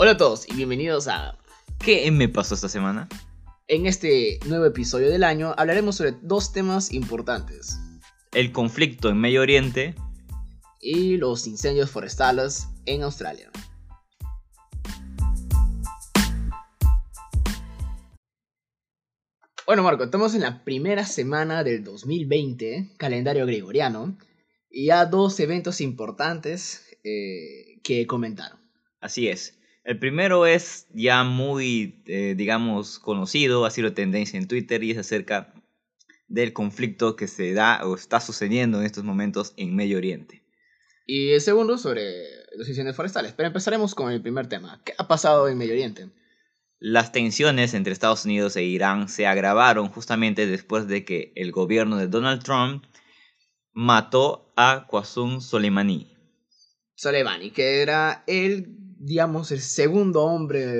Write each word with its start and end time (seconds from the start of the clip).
Hola 0.00 0.12
a 0.12 0.16
todos 0.16 0.48
y 0.48 0.54
bienvenidos 0.54 1.08
a... 1.08 1.36
¿Qué 1.84 2.08
me 2.12 2.28
pasó 2.28 2.54
esta 2.54 2.68
semana? 2.68 3.08
En 3.66 3.86
este 3.86 4.38
nuevo 4.46 4.64
episodio 4.64 5.10
del 5.10 5.24
año 5.24 5.54
hablaremos 5.56 5.96
sobre 5.96 6.12
dos 6.22 6.52
temas 6.52 6.92
importantes. 6.92 7.80
El 8.30 8.52
conflicto 8.52 9.08
en 9.08 9.16
Medio 9.16 9.40
Oriente 9.40 9.96
y 10.80 11.16
los 11.16 11.48
incendios 11.48 11.90
forestales 11.90 12.68
en 12.86 13.02
Australia. 13.02 13.50
Bueno, 19.66 19.82
Marco, 19.82 20.04
estamos 20.04 20.32
en 20.36 20.42
la 20.42 20.62
primera 20.62 21.04
semana 21.04 21.64
del 21.64 21.82
2020, 21.82 22.92
calendario 22.98 23.46
gregoriano, 23.46 24.16
y 24.70 24.86
ya 24.86 25.06
dos 25.06 25.40
eventos 25.40 25.80
importantes 25.80 26.84
eh, 27.02 27.80
que 27.82 28.06
comentaron. 28.06 28.60
Así 29.00 29.26
es. 29.26 29.58
El 29.88 29.98
primero 29.98 30.44
es 30.44 30.86
ya 30.92 31.24
muy, 31.24 32.02
eh, 32.04 32.34
digamos, 32.36 32.98
conocido, 32.98 33.64
ha 33.64 33.70
sido 33.70 33.94
tendencia 33.94 34.38
en 34.38 34.46
Twitter 34.46 34.84
y 34.84 34.90
es 34.90 34.98
acerca 34.98 35.54
del 36.26 36.52
conflicto 36.52 37.16
que 37.16 37.26
se 37.26 37.54
da 37.54 37.80
o 37.86 37.94
está 37.94 38.20
sucediendo 38.20 38.80
en 38.80 38.84
estos 38.84 39.02
momentos 39.02 39.54
en 39.56 39.74
Medio 39.74 39.96
Oriente. 39.96 40.42
Y 41.06 41.30
el 41.30 41.40
segundo 41.40 41.78
sobre 41.78 42.04
los 42.54 42.68
incendios 42.68 42.96
forestales. 42.96 43.32
Pero 43.34 43.46
empezaremos 43.46 43.94
con 43.94 44.12
el 44.12 44.20
primer 44.20 44.46
tema. 44.46 44.78
¿Qué 44.84 44.92
ha 44.98 45.08
pasado 45.08 45.48
en 45.48 45.56
Medio 45.56 45.72
Oriente? 45.72 46.10
Las 46.78 47.10
tensiones 47.10 47.72
entre 47.72 47.94
Estados 47.94 48.26
Unidos 48.26 48.56
e 48.56 48.64
Irán 48.64 49.08
se 49.08 49.26
agravaron 49.26 49.88
justamente 49.88 50.46
después 50.46 50.86
de 50.86 51.06
que 51.06 51.32
el 51.34 51.50
gobierno 51.50 51.96
de 51.96 52.08
Donald 52.08 52.42
Trump 52.42 52.84
mató 53.72 54.52
a 54.54 54.86
Qasem 54.86 55.40
Soleimani. 55.40 56.14
Soleimani, 56.94 57.52
que 57.52 57.80
era 57.80 58.24
el, 58.26 58.87
digamos, 58.98 59.52
el 59.52 59.60
segundo 59.60 60.24
hombre 60.24 60.74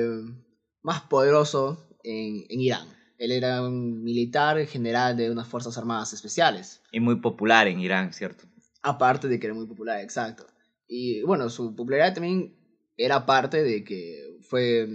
más 0.81 1.01
poderoso 1.01 1.87
en, 2.03 2.45
en 2.49 2.61
Irán. 2.61 2.87
Él 3.17 3.31
era 3.31 3.61
un 3.61 4.01
militar 4.01 4.65
general 4.65 5.17
de 5.17 5.29
unas 5.29 5.47
Fuerzas 5.47 5.77
Armadas 5.77 6.13
Especiales. 6.13 6.81
Y 6.91 6.99
muy 6.99 7.17
popular 7.17 7.67
en 7.67 7.79
Irán, 7.79 8.13
¿cierto? 8.13 8.45
Aparte 8.81 9.27
de 9.27 9.39
que 9.39 9.47
era 9.47 9.53
muy 9.53 9.67
popular, 9.67 9.99
exacto. 9.99 10.47
Y 10.87 11.21
bueno, 11.23 11.49
su 11.49 11.75
popularidad 11.75 12.13
también 12.13 12.55
era 12.95 13.25
parte 13.25 13.61
de 13.61 13.83
que 13.83 14.37
fue 14.41 14.87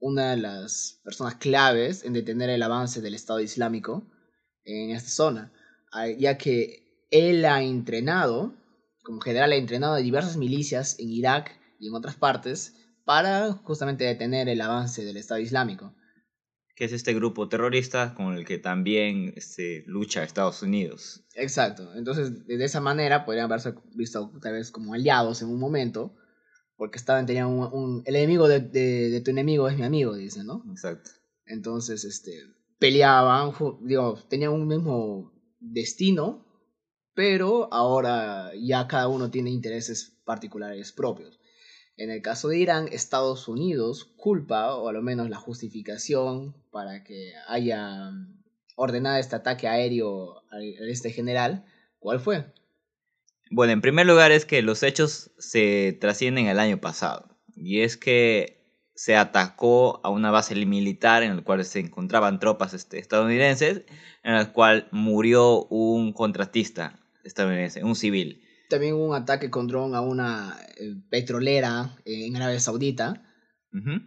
una 0.00 0.30
de 0.30 0.38
las 0.38 1.00
personas 1.04 1.36
claves 1.36 2.04
en 2.04 2.14
detener 2.14 2.50
el 2.50 2.62
avance 2.62 3.00
del 3.00 3.14
Estado 3.14 3.40
Islámico 3.40 4.10
en 4.64 4.90
esta 4.90 5.10
zona, 5.10 5.52
ya 6.18 6.38
que 6.38 7.06
él 7.10 7.44
ha 7.44 7.62
entrenado, 7.62 8.54
como 9.02 9.20
general 9.20 9.52
ha 9.52 9.56
entrenado 9.56 9.94
a 9.94 9.98
diversas 9.98 10.36
milicias 10.36 10.98
en 10.98 11.10
Irak 11.10 11.59
y 11.80 11.88
en 11.88 11.94
otras 11.94 12.14
partes 12.14 12.76
para 13.04 13.52
justamente 13.52 14.04
detener 14.04 14.48
el 14.48 14.60
avance 14.60 15.04
del 15.04 15.16
Estado 15.16 15.40
Islámico. 15.40 15.96
Que 16.76 16.84
es 16.84 16.92
este 16.92 17.12
grupo 17.12 17.48
terrorista 17.48 18.14
con 18.14 18.34
el 18.34 18.44
que 18.44 18.58
también 18.58 19.32
este, 19.36 19.82
lucha 19.86 20.22
Estados 20.22 20.62
Unidos. 20.62 21.24
Exacto, 21.34 21.92
entonces 21.94 22.46
de 22.46 22.64
esa 22.64 22.80
manera 22.80 23.24
podrían 23.24 23.46
haberse 23.46 23.74
visto 23.94 24.30
tal 24.40 24.52
vez 24.52 24.70
como 24.70 24.94
aliados 24.94 25.42
en 25.42 25.48
un 25.48 25.58
momento, 25.58 26.14
porque 26.76 26.98
estaban, 26.98 27.26
tenían 27.26 27.48
un, 27.48 28.02
el 28.06 28.16
enemigo 28.16 28.48
de, 28.48 28.60
de, 28.60 29.20
tu 29.22 29.30
enemigo 29.30 29.68
es 29.68 29.76
mi 29.76 29.82
amigo, 29.82 30.14
dicen, 30.14 30.46
¿no? 30.46 30.64
Exacto. 30.70 31.10
Entonces, 31.44 32.04
este, 32.04 32.32
peleaban, 32.78 33.52
digo, 33.82 34.18
tenían 34.28 34.52
un 34.52 34.66
mismo 34.66 35.32
destino, 35.58 36.46
pero 37.12 37.72
ahora 37.72 38.52
ya 38.58 38.86
cada 38.86 39.08
uno 39.08 39.30
tiene 39.30 39.50
intereses 39.50 40.20
particulares 40.24 40.92
propios. 40.92 41.39
En 42.00 42.10
el 42.10 42.22
caso 42.22 42.48
de 42.48 42.58
Irán, 42.58 42.88
Estados 42.92 43.46
Unidos 43.46 44.10
culpa, 44.16 44.74
o 44.74 44.88
al 44.88 45.02
menos 45.02 45.28
la 45.28 45.36
justificación 45.36 46.54
para 46.70 47.04
que 47.04 47.34
haya 47.46 48.10
ordenado 48.74 49.18
este 49.18 49.36
ataque 49.36 49.68
aéreo 49.68 50.38
a 50.50 50.62
este 50.88 51.10
general, 51.10 51.66
¿cuál 51.98 52.18
fue? 52.18 52.46
Bueno, 53.50 53.74
en 53.74 53.82
primer 53.82 54.06
lugar 54.06 54.32
es 54.32 54.46
que 54.46 54.62
los 54.62 54.82
hechos 54.82 55.30
se 55.36 55.94
trascienden 56.00 56.46
el 56.46 56.58
año 56.58 56.80
pasado. 56.80 57.36
Y 57.54 57.82
es 57.82 57.98
que 57.98 58.64
se 58.94 59.14
atacó 59.14 60.00
a 60.02 60.08
una 60.08 60.30
base 60.30 60.54
militar 60.64 61.22
en 61.22 61.36
la 61.36 61.42
cual 61.42 61.62
se 61.66 61.80
encontraban 61.80 62.38
tropas 62.38 62.72
este, 62.72 62.98
estadounidenses, 62.98 63.82
en 64.22 64.36
la 64.36 64.54
cual 64.54 64.88
murió 64.90 65.66
un 65.66 66.14
contratista 66.14 66.98
estadounidense, 67.24 67.84
un 67.84 67.94
civil. 67.94 68.42
También 68.70 68.94
hubo 68.94 69.08
un 69.08 69.14
ataque 69.14 69.50
con 69.50 69.66
dron 69.66 69.94
a 69.94 70.00
una 70.00 70.58
eh, 70.78 70.94
petrolera 71.10 71.94
en 72.06 72.34
Arabia 72.36 72.60
Saudita. 72.60 73.26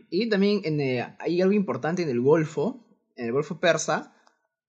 Y 0.10 0.28
también 0.28 0.62
en, 0.66 0.82
eh, 0.82 1.16
hay 1.20 1.42
algo 1.42 1.54
importante 1.54 2.02
en 2.02 2.10
el 2.10 2.20
Golfo, 2.20 2.86
en 3.16 3.28
el 3.28 3.32
Golfo 3.32 3.62
Persa, 3.62 4.14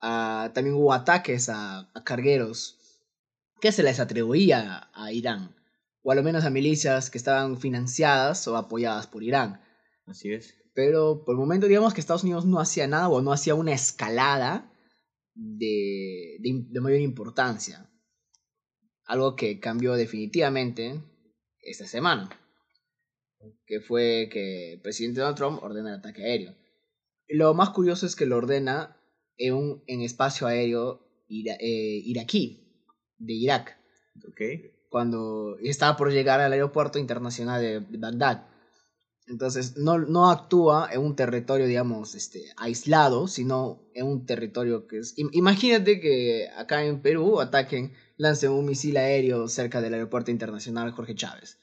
ah, 0.01 0.53
también 0.55 0.77
hubo 0.77 0.93
ataques 0.93 1.49
a, 1.49 1.91
a 1.93 2.05
cargueros 2.05 2.79
que 3.61 3.73
se 3.73 3.83
les 3.83 3.99
atribuía 3.99 4.91
a 4.93 5.11
Irán, 5.11 5.57
o 6.03 6.13
a 6.13 6.15
lo 6.15 6.23
menos 6.23 6.45
a 6.45 6.51
milicias 6.51 7.09
que 7.09 7.19
estaban 7.19 7.59
financiadas 7.59 8.47
o 8.47 8.57
apoyadas 8.57 9.07
por 9.07 9.23
Irán. 9.23 9.63
Así 10.07 10.33
es. 10.33 10.55
Pero 10.75 11.25
por 11.25 11.35
el 11.35 11.39
momento 11.39 11.67
digamos 11.67 11.95
que 11.95 12.01
Estados 12.01 12.25
Unidos 12.25 12.45
no 12.45 12.61
hacía 12.61 12.87
nada 12.87 13.09
o 13.09 13.23
no 13.23 13.33
hacía 13.33 13.55
una 13.55 13.73
escalada 13.73 14.71
de, 15.35 16.37
de, 16.41 16.81
mayor 16.81 17.01
importancia. 17.01 17.91
Algo 19.07 19.37
que 19.37 19.61
cambió 19.61 19.95
definitivamente 19.95 21.01
esta 21.61 21.87
semana. 21.87 22.31
Que 23.67 23.81
fue 23.81 24.29
que 24.33 24.75
el 24.75 24.81
presidente 24.81 25.21
Donald 25.21 25.37
Trump 25.37 25.63
ordena 25.63 25.91
el 25.91 25.99
ataque 25.99 26.25
aéreo. 26.25 26.55
Lo 27.29 27.55
más 27.55 27.71
curioso 27.71 28.07
es 28.07 28.17
que 28.17 28.27
lo 28.27 28.37
ordena 28.37 28.97
en 29.37 29.55
un 29.55 29.85
en 29.87 30.01
espacio 30.01 30.47
aéreo 30.47 31.05
eh, 31.29 32.03
iraquí 32.05 32.65
de 33.19 33.33
Irak. 33.33 33.77
Okay. 34.31 34.73
Cuando 34.89 35.57
estaba 35.61 35.97
por 35.97 36.13
llegar 36.13 36.41
al 36.41 36.53
aeropuerto 36.53 36.99
internacional 36.99 37.61
de, 37.61 37.99
Bagdad. 37.99 38.47
Entonces, 39.27 39.77
no, 39.77 39.99
no 39.99 40.31
actúa 40.31 40.89
en 40.93 41.01
un 41.01 41.17
territorio, 41.17 41.67
digamos, 41.67 42.15
este, 42.15 42.45
aislado, 42.57 43.27
sino 43.27 43.89
en 43.95 44.07
un 44.07 44.27
territorio 44.27 44.87
que 44.87 44.99
es... 44.99 45.15
Imagínate 45.17 46.01
que 46.01 46.49
acá 46.57 46.85
en 46.85 47.01
Perú 47.01 47.41
ataquen, 47.41 47.95
lancen 48.17 48.51
un 48.51 48.67
misil 48.67 48.97
aéreo 48.99 49.49
cerca 49.49 49.81
del 49.81 49.95
aeropuerto 49.95 50.31
internacional 50.31 50.93
Jorge 50.93 51.15
Chávez. 51.15 51.59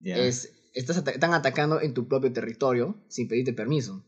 Es, 0.00 0.52
estás 0.74 0.96
están 0.96 1.32
atacando 1.32 1.80
en 1.80 1.94
tu 1.94 2.08
propio 2.08 2.32
territorio 2.32 3.02
sin 3.08 3.28
pedirte 3.28 3.52
permiso. 3.52 4.04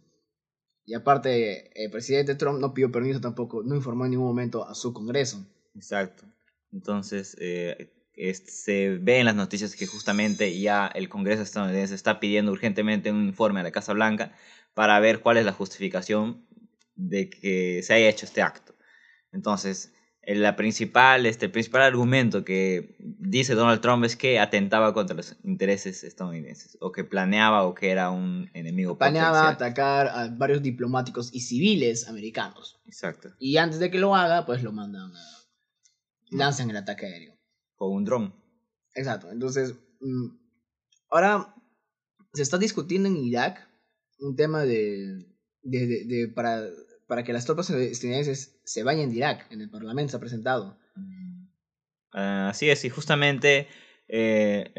Y 0.85 0.95
aparte, 0.95 1.71
el 1.83 1.91
presidente 1.91 2.35
Trump 2.35 2.61
no 2.61 2.75
pidió 2.75 2.93
permiso 2.93 3.21
tampoco, 3.21 3.63
no 3.63 3.75
informó 3.75 4.05
en 4.05 4.13
ningún 4.13 4.27
momento 4.27 4.67
a 4.67 4.75
su 4.75 4.93
Congreso. 4.93 5.45
Exacto. 5.75 6.25
Entonces, 6.73 7.37
eh, 7.41 7.96
se 8.17 8.99
ve 9.01 9.19
en 9.19 9.27
las 9.27 9.35
noticias 9.35 9.77
que 9.77 9.87
justamente 9.87 10.59
ya 10.59 10.87
el 10.87 11.09
Congreso 11.09 11.43
estadounidense 11.43 11.95
está 11.95 12.19
pidiendo 12.19 12.53
urgentemente 12.53 13.11
un 13.11 13.27
informe 13.27 13.61
a 13.61 13.63
la 13.63 13.73
Casa 13.73 13.93
Blanca 13.93 14.33
para 14.75 14.99
ver 15.01 15.21
cuál 15.21 15.37
es 15.37 15.45
la 15.45 15.53
justificación 15.53 16.47
de 16.95 17.29
que 17.29 17.83
se 17.83 17.93
haya 17.93 18.09
hecho 18.09 18.25
este 18.25 18.43
acto. 18.43 18.75
Entonces, 19.33 19.93
la 20.23 20.57
principal, 20.57 21.27
este, 21.27 21.47
el 21.47 21.53
principal 21.53 21.83
argumento 21.83 22.45
que 22.45 22.97
dice 22.99 23.55
Donald 23.55 23.81
Trump 23.81 24.05
es 24.05 24.17
que 24.17 24.41
atentaba 24.41 24.93
contra 24.95 25.15
los 25.15 25.37
intereses 25.45 26.03
estadounidenses, 26.03 26.79
o 26.81 26.91
que 26.91 27.05
planeaba 27.05 27.65
o 27.65 27.75
que 27.75 27.91
era 27.91 28.11
un 28.11 28.51
enemigo 28.55 28.97
Planeaba 28.97 29.49
atacar 29.49 30.09
a 30.09 30.29
varios 30.29 30.63
diplomáticos 30.63 31.33
y 31.33 31.41
civiles 31.41 32.09
americanos. 32.09 32.81
Exacto. 32.87 33.31
Y 33.39 33.59
antes 33.59 33.79
de 33.79 33.91
que 33.91 33.99
lo 33.99 34.17
haga, 34.17 34.47
pues 34.47 34.63
lo 34.63 34.73
mandan 34.73 35.15
a 35.15 35.37
lanzan 36.31 36.71
el 36.71 36.77
ataque 36.77 37.07
aéreo. 37.07 37.36
Con 37.77 37.93
un 37.93 38.05
dron. 38.05 38.35
Exacto. 38.95 39.31
Entonces, 39.31 39.75
mm, 40.01 40.29
ahora 41.11 41.55
se 42.33 42.43
está 42.43 42.59
discutiendo 42.59 43.09
en 43.09 43.17
Irak 43.17 43.69
un 44.19 44.35
tema 44.37 44.65
de, 44.65 45.27
de, 45.63 46.05
de, 46.05 46.29
para, 46.29 46.63
para 47.07 47.25
que 47.25 47.33
las 47.33 47.45
tropas 47.45 47.71
estadounidenses 47.71 48.61
se 48.65 48.83
vayan 48.83 49.11
de 49.11 49.17
Irak. 49.17 49.47
En 49.51 49.61
el 49.61 49.71
Parlamento 49.71 50.11
se 50.11 50.17
ha 50.17 50.21
presentado. 50.21 50.79
Mm. 50.95 51.47
así 52.13 52.71
es, 52.71 52.85
y 52.85 52.89
justamente 52.89 53.69
eh, 54.09 54.73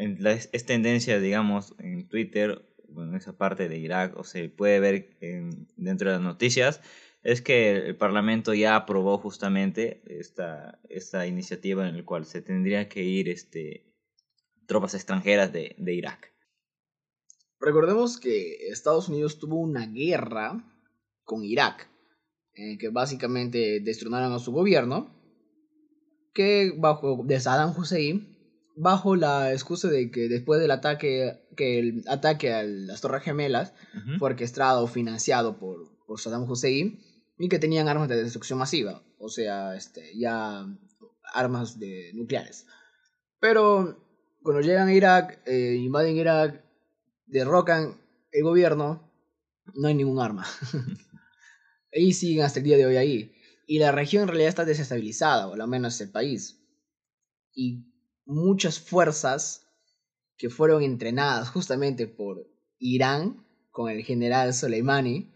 es 0.52 0.66
tendencia, 0.66 1.20
digamos, 1.20 1.74
en 1.78 2.08
Twitter, 2.08 2.64
bueno, 2.88 3.16
esa 3.16 3.36
parte 3.36 3.68
de 3.68 3.78
Irak, 3.78 4.16
o 4.16 4.24
se 4.24 4.48
puede 4.48 4.80
ver 4.80 5.16
dentro 5.76 6.10
de 6.10 6.16
las 6.16 6.24
noticias, 6.24 6.80
es 7.22 7.42
que 7.42 7.76
el 7.76 7.96
Parlamento 7.96 8.54
ya 8.54 8.76
aprobó 8.76 9.18
justamente 9.18 10.02
esta, 10.06 10.80
esta 10.88 11.26
iniciativa 11.26 11.88
en 11.88 11.96
la 11.96 12.04
cual 12.04 12.24
se 12.24 12.42
tendría 12.42 12.88
que 12.88 13.02
ir 13.02 13.28
este, 13.28 13.92
tropas 14.66 14.94
extranjeras 14.94 15.52
de, 15.52 15.74
de 15.78 15.94
Irak. 15.94 16.32
Recordemos 17.60 18.18
que 18.18 18.68
Estados 18.70 19.08
Unidos 19.08 19.38
tuvo 19.38 19.56
una 19.56 19.86
guerra 19.86 20.64
con 21.24 21.44
Irak, 21.44 21.90
en 22.54 22.78
que 22.78 22.88
básicamente 22.88 23.80
destronaron 23.80 24.32
a 24.32 24.38
su 24.38 24.52
gobierno, 24.52 25.14
que 26.32 26.72
bajo 26.76 27.24
de 27.24 27.40
Saddam 27.40 27.76
Hussein 27.76 28.38
bajo 28.78 29.16
la 29.16 29.52
excusa 29.52 29.88
de 29.88 30.10
que 30.10 30.28
después 30.28 30.60
del 30.60 30.70
ataque, 30.70 31.40
que 31.56 31.80
el 31.80 32.04
ataque 32.06 32.52
a 32.52 32.62
las 32.62 33.00
Torres 33.00 33.24
Gemelas 33.24 33.74
fue 34.18 34.30
orquestado 34.30 34.84
o 34.84 34.86
financiado 34.86 35.58
por, 35.58 35.90
por 36.06 36.20
Saddam 36.20 36.48
Hussein 36.48 37.00
y 37.38 37.48
que 37.48 37.58
tenían 37.58 37.88
armas 37.88 38.08
de 38.08 38.22
destrucción 38.22 38.58
masiva, 38.58 39.02
o 39.18 39.28
sea, 39.28 39.76
este, 39.76 40.16
ya 40.18 40.66
armas 41.32 41.78
de 41.78 42.10
nucleares. 42.14 42.66
Pero 43.40 43.96
cuando 44.42 44.60
llegan 44.60 44.88
a 44.88 44.94
Irak, 44.94 45.40
eh, 45.46 45.76
invaden 45.76 46.16
Irak, 46.16 46.64
derrocan 47.26 48.00
el 48.32 48.42
gobierno, 48.42 49.08
no 49.74 49.88
hay 49.88 49.94
ningún 49.94 50.20
arma. 50.20 50.46
y 51.92 52.12
siguen 52.12 52.44
hasta 52.44 52.58
el 52.58 52.64
día 52.64 52.76
de 52.76 52.86
hoy 52.86 52.96
ahí. 52.96 53.34
Y 53.66 53.78
la 53.78 53.92
región 53.92 54.22
en 54.22 54.28
realidad 54.28 54.48
está 54.48 54.64
desestabilizada, 54.64 55.46
o 55.48 55.54
al 55.54 55.68
menos 55.68 56.00
el 56.00 56.10
país. 56.10 56.60
Y 57.52 57.84
muchas 58.24 58.80
fuerzas 58.80 59.66
que 60.36 60.50
fueron 60.50 60.82
entrenadas 60.82 61.50
justamente 61.50 62.06
por 62.06 62.48
Irán 62.78 63.46
con 63.70 63.90
el 63.90 64.02
general 64.04 64.54
Soleimani 64.54 65.30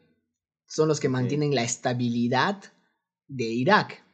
son 0.74 0.88
los 0.88 1.00
que 1.00 1.08
mantienen 1.08 1.54
la 1.54 1.62
estabilidad 1.64 2.62
de 3.28 3.44
Irak. 3.44 4.04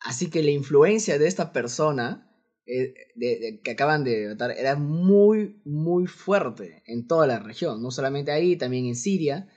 Así 0.00 0.30
que 0.30 0.42
la 0.42 0.50
influencia 0.52 1.18
de 1.18 1.26
esta 1.26 1.52
persona 1.52 2.22
eh, 2.68 2.94
de- 3.14 3.38
de- 3.38 3.60
que 3.62 3.70
acaban 3.72 4.02
de 4.02 4.28
matar 4.28 4.50
era 4.50 4.74
muy, 4.76 5.60
muy 5.64 6.06
fuerte 6.08 6.82
en 6.86 7.06
toda 7.06 7.26
la 7.28 7.38
región. 7.38 7.80
No 7.82 7.90
solamente 7.92 8.32
ahí, 8.32 8.56
también 8.56 8.86
en 8.86 8.96
Siria, 8.96 9.48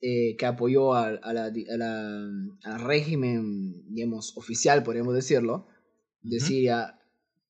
eh, 0.00 0.36
que 0.36 0.46
apoyó 0.46 0.94
a, 0.94 1.08
a 1.08 1.32
la, 1.32 1.44
a 1.46 1.76
la- 1.76 2.28
al 2.64 2.80
régimen, 2.80 3.84
digamos, 3.92 4.36
oficial, 4.36 4.82
podríamos 4.84 5.14
decirlo, 5.14 5.66
de. 6.22 6.38
Siria, 6.40 6.98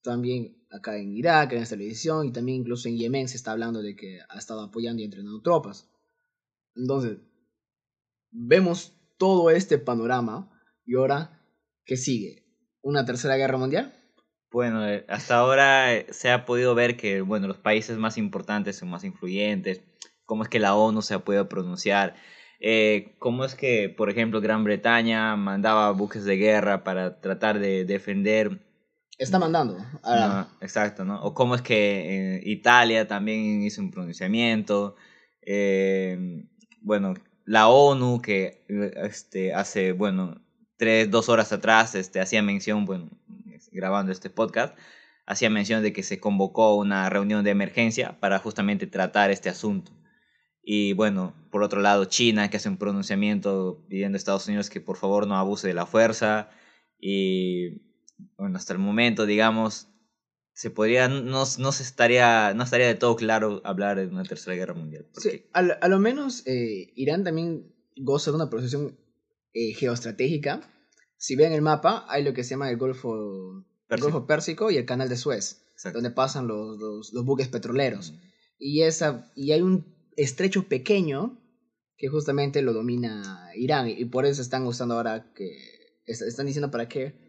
también 0.03 0.57
acá 0.71 0.97
en 0.99 1.13
Irak, 1.17 1.53
en 1.53 1.63
esta 1.63 1.77
televisión, 1.77 2.27
y 2.27 2.33
también 2.33 2.61
incluso 2.63 2.89
en 2.89 2.97
Yemen 2.97 3.29
se 3.29 3.37
está 3.37 3.53
hablando 3.53 3.83
de 3.83 3.95
que 3.97 4.21
ha 4.29 4.39
estado 4.39 4.63
apoyando 4.63 5.01
y 5.03 5.05
entrenando 5.05 5.41
tropas. 5.43 5.89
Entonces, 6.77 7.19
vemos 8.35 8.93
todo 9.17 9.51
este 9.51 9.79
panorama, 9.79 10.51
y 10.85 10.97
ahora, 10.97 11.41
¿qué 11.87 11.97
sigue? 11.97 12.45
¿Una 12.83 13.05
tercera 13.07 13.37
guerra 13.37 13.57
mundial? 13.57 13.95
Bueno, 14.51 14.87
eh, 14.87 15.07
hasta 15.09 15.37
ahora 15.37 15.95
eh, 15.95 16.07
se 16.11 16.31
ha 16.31 16.45
podido 16.45 16.75
ver 16.75 16.97
que, 16.97 17.23
bueno, 17.23 17.49
los 17.49 17.57
países 17.57 17.97
más 17.97 18.19
importantes 18.19 18.77
son 18.77 18.91
más 18.91 19.05
influyentes, 19.05 19.81
cómo 20.27 20.43
es 20.43 20.49
que 20.49 20.61
la 20.61 20.75
ONU 20.75 21.01
se 21.01 21.15
ha 21.15 21.25
podido 21.25 21.49
pronunciar, 21.49 22.15
eh, 22.61 23.15
cómo 23.19 23.45
es 23.45 23.55
que, 23.55 23.89
por 23.89 24.11
ejemplo, 24.11 24.41
Gran 24.41 24.65
Bretaña 24.65 25.37
mandaba 25.37 25.91
buques 25.93 26.25
de 26.25 26.37
guerra 26.37 26.85
para 26.85 27.21
tratar 27.21 27.59
de 27.59 27.85
defender 27.85 28.61
Está 29.19 29.39
mandando. 29.39 29.79
Ahora, 30.03 30.29
No, 30.29 30.49
exacto, 30.61 31.05
¿no? 31.05 31.23
O 31.23 31.35
cómo 31.35 31.55
es 31.55 31.63
que 31.63 32.37
eh, 32.37 32.41
Italia 32.45 33.07
también 33.07 33.63
hizo 33.63 33.81
un 33.81 33.91
pronunciamiento. 33.91 34.97
eh, 35.43 36.47
bueno, 36.81 37.15
la 37.45 37.69
ONU 37.69 38.21
que 38.21 38.65
eh, 38.69 38.93
este, 39.05 39.55
hace, 39.55 39.93
bueno, 39.93 40.41
tres, 40.77 41.11
dos 41.11 41.29
horas 41.29 41.53
atrás 41.53 41.95
este, 41.95 42.21
hacía 42.21 42.43
mención, 42.43 42.85
bueno, 42.85 43.11
grabando 43.73 44.13
este 44.13 44.31
podcast, 44.31 44.77
hacía 45.27 45.51
mención 45.51 45.83
de 45.83 45.93
que 45.93 46.03
se 46.03 46.21
convocó 46.21 46.75
una 46.75 47.09
reunión 47.11 47.45
de 47.45 47.51
emergencia 47.51 48.19
para 48.21 48.39
justamente 48.39 48.87
tratar 48.87 49.31
este 49.31 49.49
asunto. 49.49 49.93
Y 50.63 50.95
bueno, 50.95 51.35
por 51.51 51.63
otro 51.63 51.81
lado, 51.81 52.07
China 52.07 52.49
que 52.49 52.57
hace 52.57 52.69
un 52.69 52.79
pronunciamiento 52.79 53.85
pidiendo 53.89 54.17
a 54.17 54.19
Estados 54.19 54.49
Unidos 54.49 54.71
que 54.71 54.81
por 54.81 54.97
favor 54.97 55.27
no 55.27 55.37
abuse 55.37 55.69
de 55.69 55.75
la 55.75 55.87
fuerza. 55.87 56.49
Y 56.99 57.83
bueno, 58.39 58.57
hasta 58.57 58.73
el 58.73 58.79
momento, 58.79 59.27
digamos, 59.27 59.89
se 60.55 60.71
podría, 60.71 61.09
no, 61.09 61.45
no 61.59 61.73
se 61.73 61.83
estaría, 61.83 62.55
no 62.55 62.63
estaría 62.65 62.87
de 62.87 62.95
todo 62.95 63.17
claro 63.17 63.61
hablar 63.65 63.99
de 63.99 64.07
una 64.07 64.23
tercera 64.23 64.57
guerra 64.57 64.75
mundial. 64.75 65.07
sí, 65.19 65.43
a, 65.53 65.63
lo- 65.63 65.75
a 65.81 65.89
lo 65.89 65.99
menos 65.99 66.47
eh, 66.47 66.93
Irán 66.95 67.25
también 67.25 67.75
goza 67.97 68.31
de 68.31 68.37
una 68.37 68.49
posición 68.51 68.97
eh, 69.53 69.73
geoestratégica. 69.75 70.61
Si 71.17 71.37
ven 71.37 71.53
el 71.53 71.63
mapa, 71.63 72.05
hay 72.09 72.23
lo 72.25 72.33
que 72.35 72.45
se 72.45 72.51
llama 72.51 72.71
el 72.71 72.77
Golfo, 72.77 73.65
el. 73.89 74.01
Golfo 74.01 74.27
Pérsico 74.27 74.71
y 74.71 74.77
el 74.77 74.85
Canal 74.87 75.09
de 75.09 75.17
Suez, 75.17 75.65
Exacto. 75.75 75.99
donde 75.99 76.11
pasan 76.11 76.47
los, 76.47 76.79
los, 76.79 77.13
los 77.13 77.25
buques 77.25 77.49
petroleros. 77.49 78.15
Y, 78.59 78.83
esa, 78.83 79.31
y 79.35 79.53
hay 79.53 79.63
un 79.63 79.95
estrecho 80.17 80.69
pequeño 80.69 81.41
que 81.97 82.09
justamente 82.09 82.63
lo 82.63 82.73
domina 82.73 83.51
Irán. 83.57 83.89
Y 83.89 84.05
por 84.07 84.25
eso 84.27 84.43
están 84.43 84.67
usando 84.67 84.95
ahora 84.95 85.33
que. 85.35 85.49
est- 86.07 86.23
Están 86.23 86.47
diciendo 86.47 86.71
para 86.71 86.89
que 86.89 87.24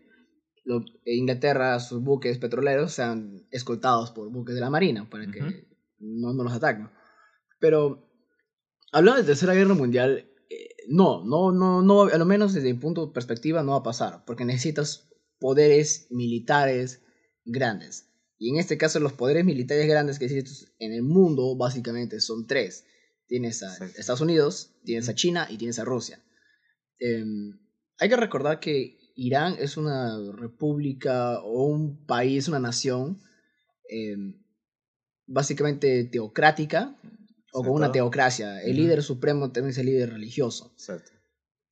lo- 0.66 0.84
Inglaterra, 1.06 1.80
sus 1.80 2.02
buques 2.04 2.38
petroleros, 2.38 2.92
sean 2.94 3.48
escoltados 3.52 4.12
por 4.12 4.30
buques 4.30 4.56
de 4.56 4.62
la 4.62 4.70
Marina, 4.70 5.10
para 5.10 5.32
que 5.32 5.40
Ujú. 5.42 5.52
no, 6.00 6.34
no 6.34 6.44
los 6.44 6.54
ataquen. 6.54 6.90
Pero, 7.60 8.10
hablando 8.92 9.22
de 9.22 9.28
Tercera 9.28 9.54
Guerra 9.54 9.74
Mundial, 9.76 10.30
eh, 10.50 10.70
no, 10.90 11.24
no, 11.24 11.52
no, 11.52 11.82
no, 11.82 12.02
a 12.04 12.18
lo 12.18 12.26
menos 12.26 12.54
desde 12.54 12.74
mi 12.74 12.80
punto 12.80 13.08
de 13.08 13.14
perspectiva 13.14 13.64
no 13.64 13.72
va 13.72 13.78
a 13.78 13.84
pasar, 13.84 14.26
porque 14.26 14.46
necesitas 14.46 15.08
poderes 15.40 16.08
militares 16.12 17.02
grandes. 17.46 18.10
Y 18.38 18.50
en 18.50 18.60
este 18.60 18.78
caso 18.78 19.00
los 19.00 19.14
poderes 19.14 19.46
militares 19.46 19.88
grandes 19.88 20.20
que 20.20 20.26
existen 20.26 20.70
en 20.80 20.92
el 20.94 21.04
mundo 21.04 21.56
básicamente 21.56 22.20
son 22.20 22.46
tres. 22.48 22.86
Tienes 23.28 23.64
a. 23.64 23.74
Estados 23.98 24.22
Unidos, 24.22 24.72
tienes 24.84 25.08
a. 25.10 25.16
China 25.16 25.48
y 25.50 25.58
tienes 25.58 25.80
a 25.80 25.86
Rusia. 25.86 26.20
Em, 27.00 27.58
hay 27.98 28.10
que 28.10 28.18
recordar 28.18 28.60
que 28.60 28.98
Irán 29.16 29.56
es 29.60 29.78
una 29.78 30.18
república 30.34 31.40
o 31.42 31.66
un 31.68 32.06
país, 32.06 32.48
una 32.48 32.60
nación 32.60 33.20
em, 33.90 34.42
básicamente 35.26 36.04
teocrática 36.06 36.96
o 37.54 37.64
con 37.64 37.72
una 37.72 37.92
teocracia. 37.92 38.62
El 38.62 38.76
líder 38.78 39.02
supremo 39.04 39.52
también 39.52 39.72
es 39.72 39.78
el 39.78 39.86
líder 39.88 40.10
religioso 40.12 40.72
Exacto. 40.74 41.12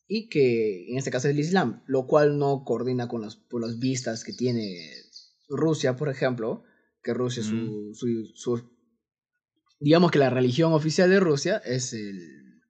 y 0.07 0.29
que 0.29 0.89
en 0.89 0.97
este 0.97 1.11
caso 1.11 1.27
es 1.27 1.33
el 1.33 1.39
Islam, 1.39 1.83
lo 1.85 2.07
cual 2.07 2.37
no 2.37 2.63
coordina 2.63 3.07
con 3.07 3.21
las, 3.21 3.35
por 3.35 3.61
las 3.61 3.77
vistas 3.79 4.23
que 4.23 4.33
tiene 4.33 4.87
Rusia, 5.49 5.95
por 5.97 6.07
ejemplo, 6.09 6.63
que 7.03 7.13
Rusia, 7.13 7.43
su, 7.43 7.91
su, 7.93 8.31
su- 8.33 8.69
digamos 9.81 10.09
que 10.11 10.19
la 10.19 10.29
religión 10.29 10.71
oficial 10.71 11.09
de 11.09 11.19
Rusia 11.19 11.57
es 11.65 11.91
el, 11.91 12.61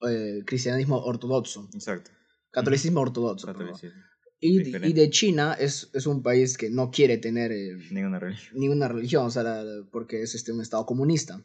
el 0.00 0.44
cristianismo 0.46 0.98
ortodoxo, 1.04 1.68
Exacto. 1.74 2.10
catolicismo 2.50 3.00
ortodoxo. 3.02 3.46
Catolicismo. 3.48 4.00
Y, 4.40 4.76
y 4.86 4.92
de 4.92 5.08
China 5.10 5.56
es, 5.58 5.90
es 5.94 6.06
un 6.06 6.22
país 6.22 6.58
que 6.58 6.68
no 6.68 6.90
quiere 6.90 7.16
tener 7.18 7.50
eh, 7.52 7.76
Ninguna 7.90 8.18
religión. 8.18 8.58
ninguna 8.60 8.88
religión, 8.88 9.26
o 9.26 9.30
sea, 9.30 9.42
la- 9.42 9.64
la- 9.64 9.86
porque 9.90 10.20
es 10.22 10.34
este, 10.34 10.52
un 10.52 10.60
estado 10.60 10.84
comunista. 10.84 11.42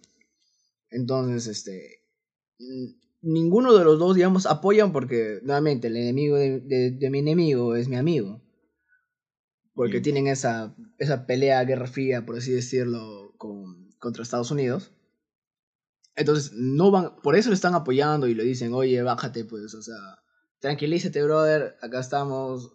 Entonces, 0.89 1.47
este, 1.47 2.03
ninguno 3.21 3.73
de 3.77 3.83
los 3.85 3.99
dos, 3.99 4.15
digamos, 4.15 4.45
apoyan 4.45 4.91
porque, 4.91 5.39
nuevamente, 5.43 5.87
el 5.87 5.97
enemigo 5.97 6.35
de, 6.35 6.59
de- 6.59 6.91
de 6.91 7.09
mi 7.09 7.19
enemigo 7.19 7.75
es 7.75 7.87
mi 7.87 7.95
amigo. 7.95 8.41
Porque 9.73 10.01
tienen 10.01 10.27
esa, 10.27 10.75
esa 10.97 11.25
pelea, 11.25 11.63
guerra 11.63 11.87
fría, 11.87 12.25
por 12.25 12.37
así 12.37 12.51
decirlo, 12.51 13.33
con, 13.37 13.89
contra 13.97 14.23
Estados 14.23 14.51
Unidos. 14.51 14.91
Entonces, 16.17 16.51
no 16.53 16.91
van, 16.91 17.15
por 17.21 17.37
eso 17.37 17.47
lo 17.47 17.55
están 17.55 17.75
apoyando 17.75 18.27
y 18.27 18.33
le 18.33 18.43
dicen, 18.43 18.73
oye, 18.73 19.01
bájate, 19.03 19.45
pues, 19.45 19.73
o 19.73 19.81
sea, 19.81 19.95
tranquilízate, 20.59 21.23
brother, 21.23 21.77
acá 21.81 22.01
estamos, 22.01 22.73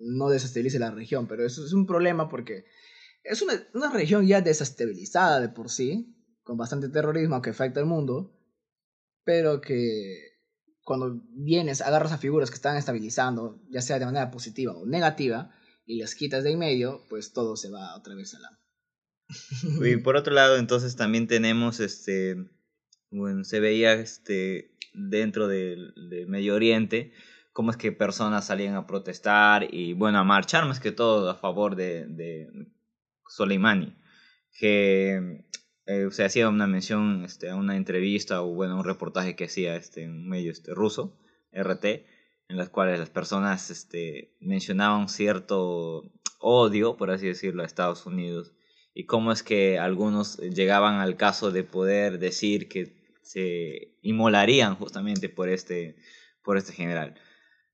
no 0.00 0.28
desestabilice 0.28 0.78
la 0.78 0.90
región, 0.90 1.28
pero 1.28 1.44
eso 1.46 1.64
es 1.64 1.72
un 1.72 1.86
problema 1.86 2.28
porque 2.28 2.64
es 3.22 3.42
una, 3.42 3.92
región 3.92 4.26
ya 4.26 4.40
desestabilizada 4.40 5.40
de 5.40 5.48
por 5.48 5.70
sí, 5.70 6.16
con 6.42 6.56
bastante 6.56 6.88
terrorismo 6.88 7.42
que 7.42 7.50
afecta 7.50 7.80
al 7.80 7.86
mundo, 7.86 8.36
pero 9.24 9.60
que 9.60 10.30
cuando 10.82 11.22
vienes, 11.32 11.82
agarras 11.82 12.12
a 12.12 12.18
figuras 12.18 12.50
que 12.50 12.56
están 12.56 12.76
estabilizando, 12.76 13.62
ya 13.68 13.82
sea 13.82 13.98
de 13.98 14.06
manera 14.06 14.30
positiva 14.30 14.72
o 14.72 14.86
negativa, 14.86 15.54
y 15.84 15.98
las 15.98 16.14
quitas 16.14 16.44
de 16.44 16.52
en 16.52 16.58
medio, 16.58 17.04
pues 17.08 17.32
todo 17.32 17.56
se 17.56 17.70
va 17.70 17.96
otra 17.96 18.14
vez 18.14 18.34
a 18.34 18.40
la... 18.40 18.58
Y 19.86 19.98
por 19.98 20.16
otro 20.16 20.32
lado, 20.32 20.56
entonces 20.56 20.96
también 20.96 21.28
tenemos, 21.28 21.78
este, 21.78 22.36
bueno, 23.10 23.44
se 23.44 23.60
veía 23.60 23.92
este, 23.94 24.76
dentro 24.94 25.46
del 25.46 25.92
Medio 26.28 26.54
Oriente, 26.54 27.12
cómo 27.60 27.72
es 27.72 27.76
que 27.76 27.92
personas 27.92 28.46
salían 28.46 28.74
a 28.74 28.86
protestar 28.86 29.66
y, 29.70 29.92
bueno, 29.92 30.18
a 30.18 30.24
marchar 30.24 30.64
más 30.64 30.80
que 30.80 30.92
todo 30.92 31.28
a 31.28 31.34
favor 31.34 31.76
de, 31.76 32.06
de 32.06 32.48
Soleimani, 33.28 33.94
que 34.58 35.44
eh, 35.84 36.08
se 36.10 36.24
hacía 36.24 36.48
una 36.48 36.66
mención 36.66 37.22
este, 37.22 37.50
a 37.50 37.56
una 37.56 37.76
entrevista 37.76 38.40
o, 38.40 38.54
bueno, 38.54 38.78
un 38.78 38.84
reportaje 38.84 39.36
que 39.36 39.44
hacía 39.44 39.76
este, 39.76 40.06
un 40.06 40.26
medio 40.26 40.50
este, 40.50 40.72
ruso, 40.72 41.18
RT, 41.52 41.84
en 42.48 42.56
las 42.56 42.70
cuales 42.70 42.98
las 42.98 43.10
personas 43.10 43.70
este, 43.70 44.34
mencionaban 44.40 45.10
cierto 45.10 46.10
odio, 46.38 46.96
por 46.96 47.10
así 47.10 47.26
decirlo, 47.26 47.62
a 47.62 47.66
Estados 47.66 48.06
Unidos 48.06 48.54
y 48.94 49.04
cómo 49.04 49.32
es 49.32 49.42
que 49.42 49.78
algunos 49.78 50.38
llegaban 50.38 50.94
al 50.94 51.18
caso 51.18 51.50
de 51.50 51.62
poder 51.64 52.20
decir 52.20 52.70
que 52.70 52.96
se 53.20 53.98
inmolarían 54.00 54.76
justamente 54.76 55.28
por 55.28 55.50
este, 55.50 55.96
por 56.42 56.56
este 56.56 56.72
general. 56.72 57.20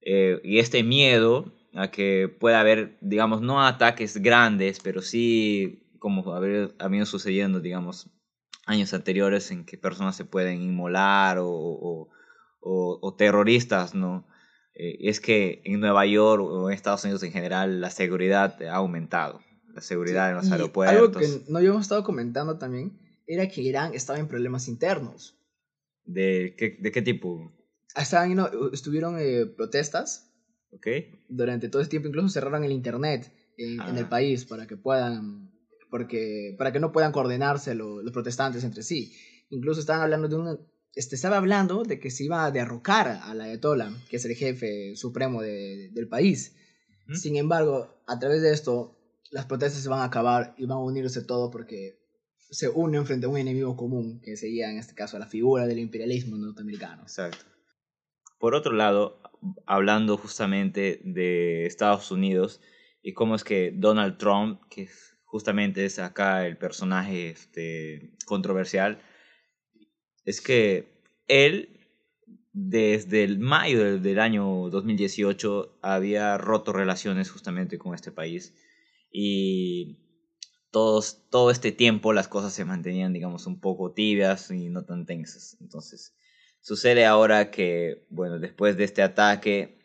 Eh, 0.08 0.40
y 0.44 0.60
este 0.60 0.84
miedo 0.84 1.52
a 1.74 1.90
que 1.90 2.28
pueda 2.28 2.60
haber, 2.60 2.96
digamos, 3.00 3.42
no 3.42 3.60
ataques 3.60 4.18
grandes, 4.18 4.78
pero 4.78 5.02
sí 5.02 5.82
como 5.98 6.32
haber, 6.32 6.76
ha 6.78 6.86
venido 6.86 7.06
sucediendo, 7.06 7.58
digamos, 7.58 8.08
años 8.66 8.94
anteriores 8.94 9.50
en 9.50 9.64
que 9.64 9.76
personas 9.76 10.14
se 10.14 10.24
pueden 10.24 10.62
inmolar 10.62 11.38
o, 11.38 11.48
o, 11.50 12.08
o, 12.60 13.14
terroristas, 13.16 13.96
¿no? 13.96 14.28
Eh, 14.74 14.96
es 15.00 15.18
que 15.18 15.60
en 15.64 15.80
Nueva 15.80 16.06
York 16.06 16.40
o 16.40 16.70
en 16.70 16.74
Estados 16.76 17.02
Unidos 17.02 17.24
en 17.24 17.32
general 17.32 17.80
la 17.80 17.90
seguridad 17.90 18.62
ha 18.62 18.76
aumentado, 18.76 19.40
la 19.74 19.80
seguridad 19.80 20.30
en 20.30 20.36
los 20.36 20.52
aeropuertos. 20.52 20.96
Algo 20.96 21.18
que 21.18 21.50
no 21.50 21.58
habíamos 21.58 21.82
estado 21.82 22.04
comentando 22.04 22.58
también 22.58 22.96
era 23.26 23.48
que 23.48 23.60
Irán 23.60 23.92
estaba 23.92 24.20
en 24.20 24.28
problemas 24.28 24.68
internos. 24.68 25.36
¿De 26.04 26.54
qué, 26.56 26.76
de 26.78 26.92
qué 26.92 27.02
tipo? 27.02 27.55
Estaban, 27.96 28.36
estuvieron 28.72 29.16
eh, 29.18 29.46
protestas 29.46 30.30
okay. 30.70 31.24
durante 31.28 31.68
todo 31.68 31.80
ese 31.80 31.90
tiempo, 31.90 32.08
incluso 32.08 32.28
cerraron 32.28 32.64
el 32.64 32.72
internet 32.72 33.32
en, 33.56 33.80
en 33.80 33.96
el 33.96 34.04
ah. 34.04 34.08
país 34.10 34.44
para 34.44 34.66
que 34.66 34.76
puedan 34.76 35.50
porque 35.90 36.54
para 36.58 36.72
que 36.72 36.80
no 36.80 36.92
puedan 36.92 37.12
coordinarse 37.12 37.74
los 37.74 38.12
protestantes 38.12 38.64
entre 38.64 38.82
sí. 38.82 39.14
Incluso 39.50 39.80
estaban 39.80 40.02
hablando 40.02 40.28
de 40.28 40.36
un 40.36 40.58
este, 40.96 41.14
estaba 41.14 41.36
hablando 41.36 41.82
de 41.84 42.00
que 42.00 42.10
se 42.10 42.24
iba 42.24 42.46
a 42.46 42.50
derrocar 42.50 43.20
a 43.22 43.34
la 43.34 43.44
Ayatollah, 43.44 43.92
que 44.08 44.16
es 44.16 44.24
el 44.24 44.34
jefe 44.34 44.96
supremo 44.96 45.42
de, 45.42 45.90
del 45.92 46.08
país. 46.08 46.56
Sin 47.12 47.36
embargo, 47.36 48.02
a 48.06 48.18
través 48.18 48.40
de 48.42 48.52
esto, 48.52 48.98
las 49.30 49.44
protestas 49.44 49.82
se 49.82 49.88
van 49.90 50.00
a 50.00 50.04
acabar 50.04 50.54
y 50.56 50.64
van 50.64 50.78
a 50.78 50.80
unirse 50.80 51.22
todo 51.22 51.50
porque 51.50 52.00
se 52.50 52.68
unen 52.70 53.04
frente 53.04 53.26
a 53.26 53.28
un 53.28 53.36
enemigo 53.36 53.76
común, 53.76 54.20
que 54.22 54.36
sería 54.36 54.70
en 54.70 54.78
este 54.78 54.94
caso 54.94 55.18
la 55.18 55.26
figura 55.26 55.66
del 55.66 55.78
imperialismo 55.78 56.36
norteamericano. 56.38 57.02
Exacto. 57.02 57.44
Por 58.38 58.54
otro 58.54 58.72
lado, 58.72 59.20
hablando 59.66 60.16
justamente 60.16 61.00
de 61.04 61.66
Estados 61.66 62.10
Unidos 62.10 62.60
y 63.02 63.12
cómo 63.12 63.34
es 63.34 63.44
que 63.44 63.72
Donald 63.74 64.18
Trump, 64.18 64.60
que 64.68 64.88
justamente 65.24 65.84
es 65.84 65.98
acá 65.98 66.46
el 66.46 66.56
personaje 66.56 67.30
este, 67.30 68.12
controversial, 68.26 69.00
es 70.24 70.40
que 70.40 71.00
él 71.28 71.80
desde 72.52 73.22
el 73.22 73.38
mayo 73.38 74.00
del, 74.00 74.18
año 74.18 74.70
2018 74.70 75.78
había 75.82 76.38
roto 76.38 76.72
relaciones 76.72 77.30
justamente 77.30 77.76
con 77.76 77.94
este 77.94 78.12
país 78.12 78.54
y 79.12 79.98
todos, 80.70 81.28
todo 81.30 81.50
este 81.50 81.70
tiempo 81.70 82.14
las 82.14 82.28
cosas 82.28 82.54
se 82.54 82.64
mantenían, 82.64 83.12
digamos, 83.12 83.46
un 83.46 83.60
poco 83.60 83.92
tibias 83.92 84.50
y 84.50 84.70
no 84.70 84.84
tan 84.84 85.04
tensas. 85.04 85.58
Entonces, 85.60 86.16
sucede 86.66 87.06
ahora 87.06 87.52
que, 87.52 88.04
bueno, 88.10 88.40
después 88.40 88.76
de 88.76 88.82
este 88.82 89.00
ataque, 89.00 89.78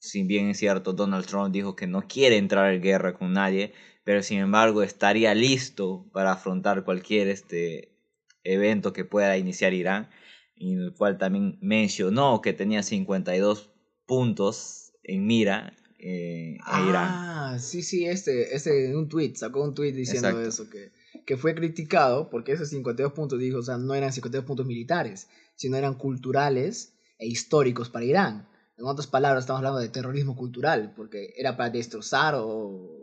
si 0.00 0.24
bien 0.24 0.48
es 0.48 0.58
cierto, 0.58 0.92
Donald 0.92 1.24
Trump 1.24 1.52
dijo 1.52 1.76
que 1.76 1.86
no 1.86 2.02
quiere 2.08 2.36
entrar 2.36 2.74
en 2.74 2.82
guerra 2.82 3.14
con 3.14 3.32
nadie, 3.32 3.74
pero 4.02 4.20
sin 4.24 4.40
embargo 4.40 4.82
estaría 4.82 5.32
listo 5.36 6.10
para 6.12 6.32
afrontar 6.32 6.82
cualquier 6.82 7.28
este 7.28 7.96
evento 8.42 8.92
que 8.92 9.04
pueda 9.04 9.38
iniciar 9.38 9.72
Irán, 9.72 10.10
en 10.56 10.80
el 10.80 10.94
cual 10.94 11.16
también 11.16 11.58
mencionó 11.60 12.40
que 12.40 12.54
tenía 12.54 12.82
52 12.82 13.70
puntos 14.04 14.92
en 15.04 15.28
mira 15.28 15.76
eh, 16.00 16.56
ah, 16.64 16.86
Irán. 16.88 17.08
Ah, 17.08 17.58
sí, 17.60 17.84
sí, 17.84 18.06
este, 18.06 18.56
este, 18.56 18.96
un 18.96 19.08
tweet, 19.08 19.36
sacó 19.36 19.62
un 19.62 19.74
tweet 19.74 19.92
diciendo 19.92 20.40
eso, 20.40 20.68
que, 20.68 20.90
que 21.26 21.36
fue 21.36 21.54
criticado 21.54 22.30
porque 22.30 22.52
esos 22.52 22.68
52 22.70 23.12
puntos, 23.12 23.38
dijo, 23.38 23.58
o 23.58 23.62
sea, 23.62 23.78
no 23.78 23.94
eran 23.94 24.12
52 24.12 24.46
puntos 24.46 24.66
militares, 24.66 25.28
sino 25.56 25.76
eran 25.76 25.94
culturales 25.94 26.94
e 27.18 27.26
históricos 27.26 27.88
para 27.88 28.04
Irán. 28.04 28.48
En 28.78 28.86
otras 28.86 29.06
palabras, 29.06 29.42
estamos 29.42 29.58
hablando 29.58 29.80
de 29.80 29.88
terrorismo 29.88 30.36
cultural, 30.36 30.94
porque 30.96 31.34
era 31.36 31.56
para 31.56 31.70
destrozar 31.70 32.34
o 32.36 33.00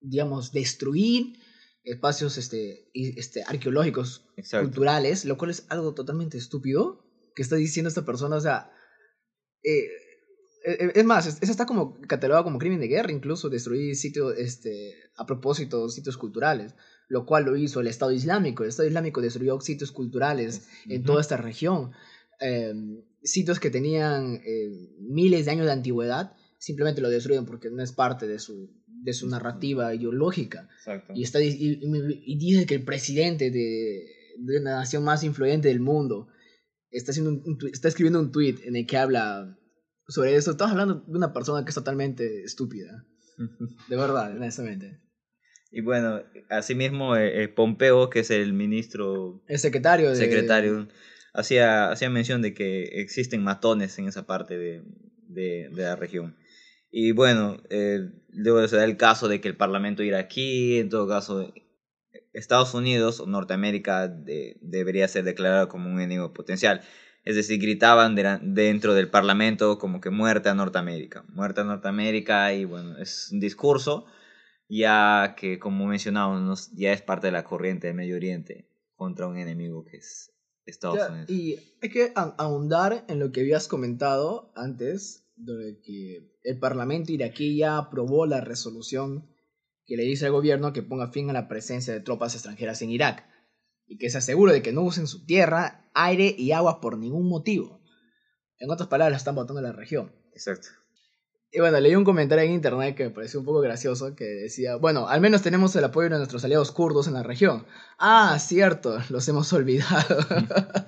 digamos, 0.00 0.52
destruir 0.52 1.38
espacios 1.84 2.38
este, 2.38 2.90
este, 2.94 3.42
arqueológicos, 3.44 4.26
culturales, 4.50 5.24
lo 5.24 5.36
cual 5.36 5.50
es 5.50 5.66
algo 5.68 5.94
totalmente 5.94 6.38
estúpido 6.38 7.04
que 7.34 7.42
está 7.42 7.56
diciendo 7.56 7.88
esta 7.88 8.04
persona. 8.04 8.36
O 8.36 8.40
sea, 8.40 8.70
eh, 9.62 9.88
es 10.68 11.04
más, 11.04 11.26
eso 11.26 11.50
está 11.50 11.66
como 11.66 12.00
catalogado 12.02 12.44
como 12.44 12.58
crimen 12.58 12.80
de 12.80 12.88
guerra, 12.88 13.12
incluso 13.12 13.48
destruir 13.48 13.96
sitios, 13.96 14.36
este, 14.36 14.94
a 15.16 15.24
propósito, 15.24 15.88
sitios 15.88 16.16
culturales, 16.16 16.74
lo 17.08 17.24
cual 17.24 17.44
lo 17.44 17.56
hizo 17.56 17.80
el 17.80 17.86
Estado 17.86 18.12
Islámico. 18.12 18.62
El 18.62 18.70
Estado 18.70 18.88
Islámico 18.88 19.20
destruyó 19.20 19.60
sitios 19.60 19.92
culturales 19.92 20.68
en 20.88 21.04
toda 21.04 21.20
esta 21.20 21.36
región, 21.36 21.92
em, 22.40 23.02
sitios 23.22 23.60
que 23.60 23.70
tenían 23.70 24.40
eh, 24.44 24.70
miles 25.00 25.46
de 25.46 25.50
años 25.52 25.66
de 25.66 25.72
antigüedad, 25.72 26.32
simplemente 26.58 27.00
lo 27.00 27.08
destruyen 27.08 27.46
porque 27.46 27.70
no 27.70 27.82
es 27.82 27.92
parte 27.92 28.26
de 28.26 28.38
su, 28.38 28.70
de 28.86 29.12
su 29.12 29.28
narrativa 29.28 29.94
ideológica. 29.94 30.68
Y, 31.14 31.22
está, 31.22 31.40
y, 31.40 32.38
dice 32.38 32.66
que 32.66 32.74
el 32.74 32.84
presidente 32.84 33.50
de, 33.50 34.06
de, 34.38 34.60
la 34.60 34.76
nación 34.76 35.04
más 35.04 35.24
influyente 35.24 35.68
del 35.68 35.80
mundo 35.80 36.28
está, 36.90 37.12
haciendo 37.12 37.42
está 37.72 37.88
escribiendo 37.88 38.20
un 38.20 38.32
tweet 38.32 38.56
en 38.64 38.76
el 38.76 38.86
que 38.86 38.96
habla 38.96 39.57
sobre 40.08 40.34
eso. 40.34 40.50
Estamos 40.50 40.72
hablando 40.72 41.04
de 41.06 41.16
una 41.16 41.32
persona 41.32 41.64
que 41.64 41.70
es 41.70 41.74
totalmente 41.74 42.42
estúpida. 42.42 43.04
De 43.88 43.96
verdad, 43.96 44.32
honestamente. 44.34 45.00
Y 45.70 45.82
bueno, 45.82 46.22
asimismo, 46.48 47.14
eh, 47.14 47.42
eh, 47.44 47.48
Pompeo, 47.48 48.08
que 48.08 48.20
es 48.20 48.30
el 48.30 48.52
ministro. 48.52 49.42
El 49.46 49.58
secretario. 49.58 50.14
Secretario. 50.14 50.88
Hacía, 51.34 51.90
hacía 51.90 52.08
mención 52.10 52.40
de 52.42 52.54
que 52.54 52.84
existen 53.00 53.44
matones 53.44 53.98
en 53.98 54.08
esa 54.08 54.26
parte 54.26 54.56
de, 54.56 54.82
de, 55.28 55.68
de 55.70 55.82
la 55.82 55.94
región. 55.94 56.36
Y 56.90 57.12
bueno, 57.12 57.62
eh, 57.68 58.10
luego 58.30 58.66
se 58.66 58.76
da 58.76 58.84
el 58.84 58.96
caso 58.96 59.28
de 59.28 59.40
que 59.40 59.48
el 59.48 59.56
Parlamento 59.56 60.02
iraquí, 60.02 60.78
en 60.78 60.88
todo 60.88 61.06
caso, 61.06 61.52
Estados 62.32 62.72
Unidos 62.72 63.20
o 63.20 63.26
Norteamérica 63.26 64.08
debería 64.08 65.06
ser 65.06 65.24
declarado 65.24 65.68
como 65.68 65.90
un 65.90 66.00
enemigo 66.00 66.32
potencial. 66.32 66.80
Es 67.28 67.36
decir, 67.36 67.60
gritaban 67.60 68.16
dentro 68.54 68.94
del 68.94 69.10
Parlamento 69.10 69.76
como 69.76 70.00
que 70.00 70.08
muerte 70.08 70.48
a 70.48 70.54
Norteamérica, 70.54 71.26
muerte 71.28 71.60
a 71.60 71.64
Norteamérica 71.64 72.54
y 72.54 72.64
bueno, 72.64 72.96
es 72.96 73.28
un 73.30 73.38
discurso 73.38 74.06
ya 74.66 75.34
que 75.36 75.58
como 75.58 75.86
mencionábamos 75.86 76.70
ya 76.72 76.94
es 76.94 77.02
parte 77.02 77.26
de 77.26 77.32
la 77.32 77.44
corriente 77.44 77.86
del 77.86 77.96
Medio 77.96 78.16
Oriente 78.16 78.66
contra 78.96 79.26
un 79.26 79.36
enemigo 79.36 79.84
que 79.84 79.98
es 79.98 80.32
Estados 80.64 81.06
Unidos. 81.10 81.28
Y 81.28 81.58
hay 81.82 81.90
que 81.90 82.12
ahondar 82.14 83.04
en 83.08 83.18
lo 83.18 83.30
que 83.30 83.40
habías 83.40 83.68
comentado 83.68 84.50
antes 84.56 85.28
de 85.36 85.82
que 85.84 86.32
el 86.44 86.58
Parlamento 86.58 87.12
iraquí 87.12 87.58
ya 87.58 87.76
aprobó 87.76 88.24
la 88.24 88.40
resolución 88.40 89.28
que 89.84 89.98
le 89.98 90.04
dice 90.04 90.24
al 90.24 90.32
gobierno 90.32 90.72
que 90.72 90.82
ponga 90.82 91.08
fin 91.08 91.28
a 91.28 91.34
la 91.34 91.46
presencia 91.46 91.92
de 91.92 92.00
tropas 92.00 92.32
extranjeras 92.32 92.80
en 92.80 92.88
Irak 92.88 93.28
y 93.88 93.98
que 93.98 94.10
se 94.10 94.18
asegure 94.18 94.52
de 94.52 94.62
que 94.62 94.72
no 94.72 94.82
usen 94.82 95.06
su 95.06 95.24
tierra, 95.24 95.90
aire 95.94 96.34
y 96.36 96.52
agua 96.52 96.80
por 96.80 96.98
ningún 96.98 97.28
motivo. 97.28 97.80
En 98.58 98.70
otras 98.70 98.88
palabras, 98.88 99.20
están 99.20 99.34
votando 99.34 99.62
la 99.62 99.72
región. 99.72 100.12
Exacto. 100.32 100.68
Y 101.50 101.60
bueno, 101.60 101.80
leí 101.80 101.94
un 101.94 102.04
comentario 102.04 102.44
en 102.44 102.52
internet 102.52 102.94
que 102.94 103.04
me 103.04 103.10
pareció 103.10 103.40
un 103.40 103.46
poco 103.46 103.60
gracioso 103.60 104.14
que 104.14 104.24
decía, 104.24 104.76
bueno, 104.76 105.08
al 105.08 105.20
menos 105.20 105.40
tenemos 105.40 105.74
el 105.76 105.84
apoyo 105.84 106.10
de 106.10 106.18
nuestros 106.18 106.44
aliados 106.44 106.72
kurdos 106.72 107.08
en 107.08 107.14
la 107.14 107.22
región. 107.22 107.66
Ah, 107.98 108.38
cierto, 108.38 108.98
los 109.08 109.26
hemos 109.28 109.52
olvidado. 109.52 110.18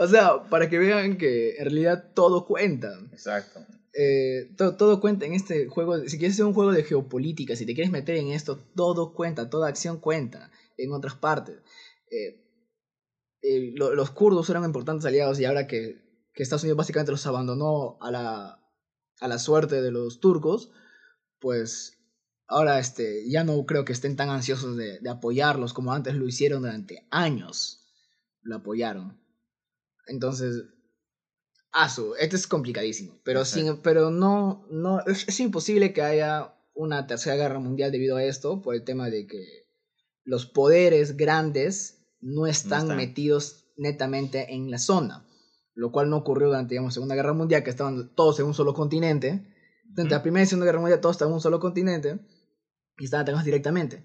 O 0.00 0.06
sea, 0.06 0.44
para 0.48 0.70
que 0.70 0.78
vean 0.78 1.18
que 1.18 1.56
en 1.56 1.64
realidad 1.64 2.12
todo 2.14 2.46
cuenta. 2.46 2.96
Exacto. 3.10 3.66
Eh, 3.92 4.48
todo, 4.56 5.00
cuenta 5.00 5.26
en 5.26 5.34
este 5.34 5.66
juego. 5.66 5.98
Si 6.06 6.18
quieres 6.18 6.36
hacer 6.36 6.44
un 6.44 6.54
juego 6.54 6.70
de 6.70 6.84
geopolítica, 6.84 7.56
si 7.56 7.66
te 7.66 7.74
quieres 7.74 7.90
meter 7.90 8.14
en 8.14 8.28
esto, 8.28 8.60
todo 8.76 9.12
cuenta, 9.12 9.50
toda 9.50 9.66
acción 9.66 9.98
cuenta 9.98 10.52
en 10.76 10.92
otras 10.92 11.16
partes. 11.16 11.56
Eh, 12.10 12.44
eh, 13.42 13.72
los 13.74 14.10
kurdos 14.10 14.50
eran 14.50 14.64
importantes 14.64 15.06
aliados 15.06 15.38
y 15.38 15.44
ahora 15.44 15.66
que, 15.66 16.26
que, 16.34 16.42
Estados 16.42 16.64
Unidos 16.64 16.78
básicamente 16.78 17.12
los 17.12 17.26
abandonó 17.26 17.98
a 18.00 18.10
la, 18.10 18.64
a 19.20 19.28
la 19.28 19.38
suerte 19.38 19.80
de 19.80 19.90
los 19.90 20.20
turcos, 20.20 20.70
pues 21.38 21.98
ahora 22.46 22.78
este, 22.78 23.28
ya 23.30 23.44
no 23.44 23.64
creo 23.64 23.84
que 23.84 23.92
estén 23.92 24.16
tan 24.16 24.30
ansiosos 24.30 24.76
de, 24.76 24.98
de 24.98 25.10
apoyarlos 25.10 25.72
como 25.72 25.92
antes 25.92 26.14
lo 26.14 26.26
hicieron 26.26 26.62
durante 26.62 27.06
años. 27.10 27.84
Lo 28.42 28.56
apoyaron. 28.56 29.20
Entonces, 30.06 30.64
asu, 31.72 32.14
esto 32.18 32.36
es 32.36 32.46
complicadísimo, 32.46 33.20
pero, 33.24 33.44
sin, 33.44 33.78
pero 33.82 34.10
no, 34.10 34.66
no 34.70 35.00
es, 35.06 35.38
imposible 35.40 35.92
que 35.92 36.02
haya 36.02 36.54
una 36.74 37.06
tercera 37.06 37.36
guerra 37.36 37.58
mundial 37.58 37.92
debido 37.92 38.16
a 38.16 38.24
esto, 38.24 38.62
por 38.62 38.74
el 38.74 38.84
tema 38.84 39.10
de 39.10 39.26
que 39.26 39.44
los 40.24 40.46
poderes 40.46 41.16
grandes 41.16 41.97
no 42.20 42.46
están, 42.46 42.96
metidos 42.96 43.66
netamente 43.76 44.54
en 44.54 44.70
la 44.70 44.78
zona, 44.78 45.26
lo 45.74 45.92
cual 45.92 46.10
no 46.10 46.16
ocurrió 46.16 46.48
durante, 46.48 46.74
la 46.74 46.90
Segunda 46.90 47.14
Guerra 47.14 47.32
Mundial, 47.32 47.62
que 47.62 47.70
estaban 47.70 48.14
todos 48.14 48.40
en 48.40 48.46
un 48.46 48.54
solo 48.54 48.74
continente. 48.74 49.46
Durante 49.84 50.14
la 50.14 50.22
Primera 50.22 50.44
y 50.44 50.46
Segunda 50.46 50.66
Guerra 50.66 50.80
Mundial 50.80 51.00
todos 51.00 51.14
estaban 51.14 51.32
en 51.32 51.36
un 51.36 51.40
solo 51.40 51.60
continente 51.60 52.18
y 52.98 53.04
estaban 53.04 53.22
atacados 53.22 53.44
directamente. 53.44 54.04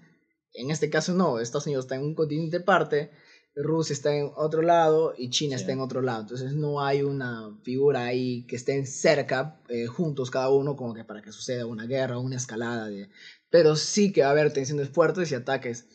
En 0.52 0.70
este 0.70 0.88
caso 0.88 1.14
no, 1.14 1.40
Estados 1.40 1.66
Unidos 1.66 1.84
está 1.84 1.96
en 1.96 2.02
un 2.02 2.14
continente 2.14 2.58
aparte 2.58 3.10
Rusia 3.56 3.92
está 3.92 4.16
en 4.16 4.30
otro 4.34 4.62
lado 4.62 5.14
y 5.16 5.30
China 5.30 5.56
Sí. 5.56 5.62
está 5.62 5.72
en 5.72 5.80
otro 5.80 6.02
lado. 6.02 6.22
Entonces 6.22 6.54
no 6.54 6.84
hay 6.84 7.02
una 7.02 7.56
figura 7.62 8.04
ahí 8.04 8.46
que 8.46 8.56
estén 8.56 8.86
cerca, 8.86 9.60
eh, 9.68 9.86
juntos 9.86 10.30
cada 10.30 10.50
uno, 10.50 10.74
como 10.76 10.94
que 10.94 11.04
para 11.04 11.22
que 11.22 11.30
suceda 11.30 11.66
una 11.66 11.86
guerra 11.86 12.18
o 12.18 12.20
una 12.20 12.36
escalada. 12.36 12.88
De... 12.88 13.08
Pero 13.50 13.76
sí 13.76 14.12
que 14.12 14.22
va 14.22 14.28
a 14.28 14.30
haber 14.32 14.52
tensiones 14.52 14.88
fuertes 14.88 15.30
y 15.30 15.36
ataques. 15.36 15.86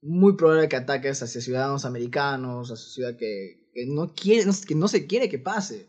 Muy 0.00 0.36
probable 0.36 0.68
que 0.68 0.76
ataques 0.76 1.22
hacia 1.22 1.40
ciudadanos 1.40 1.84
americanos, 1.84 2.70
hacia 2.70 2.92
ciudad 2.92 3.16
que, 3.16 3.68
que 3.72 3.86
no 3.86 4.14
quiere, 4.14 4.50
que 4.66 4.74
no 4.74 4.88
se 4.88 5.06
quiere 5.06 5.28
que 5.28 5.38
pase. 5.38 5.88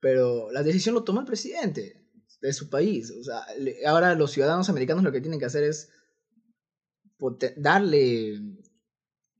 Pero 0.00 0.50
la 0.52 0.62
decisión 0.62 0.94
lo 0.94 1.04
toma 1.04 1.20
el 1.20 1.26
presidente 1.26 2.06
de 2.40 2.52
su 2.52 2.68
país. 2.68 3.12
O 3.18 3.24
sea, 3.24 3.44
ahora 3.86 4.14
los 4.14 4.30
ciudadanos 4.32 4.68
americanos 4.68 5.04
lo 5.04 5.12
que 5.12 5.20
tienen 5.20 5.40
que 5.40 5.46
hacer 5.46 5.64
es 5.64 5.90
darle 7.56 8.40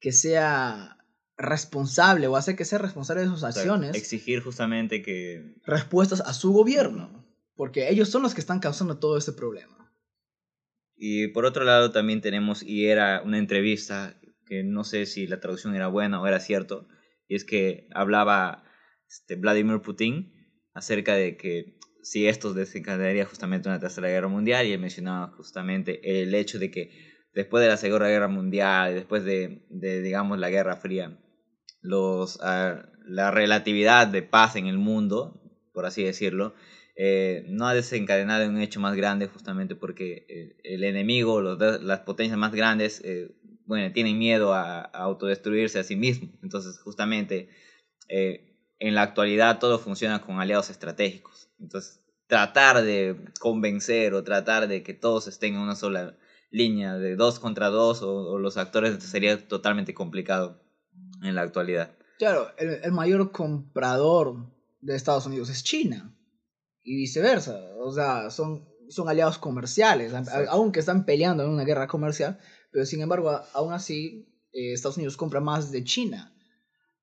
que 0.01 0.13
sea 0.13 0.97
responsable 1.37 2.27
o 2.27 2.37
hacer 2.37 2.57
que 2.57 2.65
sea 2.65 2.79
responsable 2.79 3.23
de 3.23 3.29
sus 3.29 3.37
O 3.37 3.39
sea, 3.41 3.49
acciones, 3.49 3.95
exigir 3.95 4.43
justamente 4.43 5.03
que 5.03 5.55
respuestas 5.65 6.21
a 6.21 6.33
su 6.33 6.53
gobierno. 6.53 7.25
Porque 7.55 7.89
ellos 7.89 8.11
son 8.11 8.23
los 8.23 8.35
que 8.35 8.41
están 8.41 8.61
causando 8.61 8.99
todo 8.99 9.17
este 9.17 9.33
problema. 9.33 9.86
Y 10.97 11.29
por 11.29 11.45
otro 11.45 11.65
lado 11.65 11.91
también 11.91 12.21
tenemos, 12.21 12.63
y 12.63 12.87
era 12.87 13.23
una 13.23 13.39
entrevista 13.39 14.19
que 14.47 14.63
no 14.63 14.85
sé 14.85 15.07
si 15.07 15.27
la 15.27 15.41
traducción 15.41 15.75
era 15.75 15.89
buena 15.89 16.21
o 16.21 16.27
era 16.27 16.41
cierto, 16.41 16.89
y 17.29 17.35
es 17.35 17.45
que 17.45 17.89
hablaba 17.93 18.65
este, 19.09 19.37
Vladimir 19.37 19.81
Putin 19.81 20.33
acerca 20.73 21.15
de 21.15 21.37
que 21.37 21.79
si 22.03 22.29
esto 22.29 22.55
desencadenaría 22.55 23.27
justamente 23.27 23.69
una 23.69 23.81
tercera 23.81 24.09
guerra 24.09 24.29
mundial, 24.29 24.67
y 24.67 24.79
mencionaba 24.79 25.33
justamente 25.37 26.23
el 26.23 26.35
hecho 26.35 26.59
de 26.59 26.71
que 26.71 26.91
después 27.35 27.63
de 27.63 27.69
la 27.69 27.77
segunda 27.77 28.09
guerra 28.09 28.29
mundial, 28.29 28.95
después 28.95 29.25
de, 29.25 29.67
de 29.69 30.01
digamos, 30.03 30.39
la 30.39 30.49
guerra 30.49 30.77
fría, 30.77 31.19
los, 31.83 32.39
ah, 32.43 32.89
la 33.05 33.31
relatividad 33.31 34.07
de 34.07 34.23
paz 34.23 34.57
en 34.57 34.67
el 34.67 34.79
mundo, 34.79 35.43
por 35.73 35.85
así 35.85 36.03
decirlo, 36.03 36.55
eh, 36.97 37.45
no 37.49 37.67
ha 37.69 37.75
desencadenado 37.75 38.49
un 38.49 38.59
hecho 38.59 38.81
más 38.81 38.97
grande 38.97 39.27
justamente 39.27 39.77
porque 39.77 40.25
eh, 40.29 40.57
el 40.65 40.83
enemigo, 40.83 41.43
los 41.43 41.59
las 41.83 42.01
potencias 42.01 42.39
más 42.39 42.53
grandes, 42.53 43.03
eh, 43.05 43.31
bueno, 43.67 43.93
tienen 43.93 44.19
miedo 44.19 44.55
a, 44.55 44.81
a 44.81 44.89
autodestruirse 44.89 45.79
a 45.79 45.85
sí 45.85 45.95
mismos. 45.95 46.31
Entonces, 46.43 46.79
justamente, 46.79 47.51
eh, 48.09 48.55
en 48.79 48.95
la 48.95 49.03
actualidad 49.03 49.59
todo 49.59 49.79
funciona 49.79 50.23
con 50.23 50.41
aliados 50.41 50.71
estratégicos. 50.71 51.51
Entonces, 51.61 52.01
tratar 52.29 52.83
de 52.83 53.17
convencer 53.41 54.15
o 54.15 54.25
tratar 54.25 54.67
de 54.67 54.83
que 54.83 54.95
todos 54.95 55.29
estén 55.29 55.55
en 55.55 55.61
una 55.61 55.77
sola 55.77 56.17
línea 56.51 56.97
de 56.97 57.17
dos 57.17 57.39
contra 57.39 57.69
dos 57.69 58.03
o, 58.03 58.39
los 58.39 58.57
actores 58.57 59.03
sería 59.03 59.47
totalmente 59.49 59.93
complicado 59.93 60.63
en 61.23 61.35
la 61.35 61.43
actualidad. 61.43 61.95
Claro, 62.19 62.49
el 62.57 62.93
mayor 62.93 63.31
comprador 63.31 64.47
de 64.81 64.97
Estados 64.97 65.27
Unidos 65.27 65.51
es 65.51 65.63
China. 65.63 66.16
Y 66.87 66.95
viceversa. 66.97 67.59
O 67.79 67.93
sea, 67.93 68.31
son, 68.31 68.65
son 68.89 69.09
aliados 69.09 69.39
comerciales. 69.39 70.15
a-. 70.15 70.25
Aunque 70.51 70.81
están 70.81 71.05
peleando 71.05 71.43
en 71.43 71.51
una 71.51 71.65
guerra 71.65 71.87
comercial. 71.89 72.39
Pero 72.71 72.87
sin 72.87 73.01
embargo, 73.03 73.29
a- 73.31 73.45
aún 73.53 73.73
así, 73.73 74.27
eh, 74.53 74.73
Estados 74.73 74.97
Unidos 74.97 75.17
compra 75.17 75.41
más 75.41 75.71
de 75.73 75.83
China. 75.85 76.33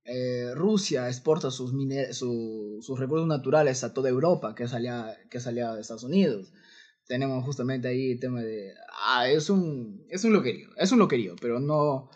Eh, 0.06 0.52
Rusia 0.56 1.08
exporta 1.08 1.50
sus, 1.52 1.72
su- 2.12 2.80
sus 2.82 3.00
recursos 3.00 3.28
naturales 3.28 3.84
a 3.84 3.94
toda 3.94 4.10
Europa, 4.10 4.54
que 4.56 4.64
es, 4.64 4.74
aliada, 4.74 5.18
que 5.30 5.38
es 5.38 5.48
aliada 5.48 5.76
de 5.76 5.82
Estados 5.82 6.04
Unidos. 6.04 6.52
Tenemos 7.06 7.44
justamente 7.44 7.88
ahí 7.90 8.12
el 8.12 8.20
tema 8.20 8.42
de... 8.42 8.74
Ah, 9.06 9.28
es 9.30 9.50
un, 9.50 10.06
es 10.10 10.24
un 10.24 10.32
loquerío, 10.34 10.70
es 10.78 10.92
un 10.94 11.00
loquerío, 11.00 11.36
pero 11.42 11.60
no, 11.60 12.10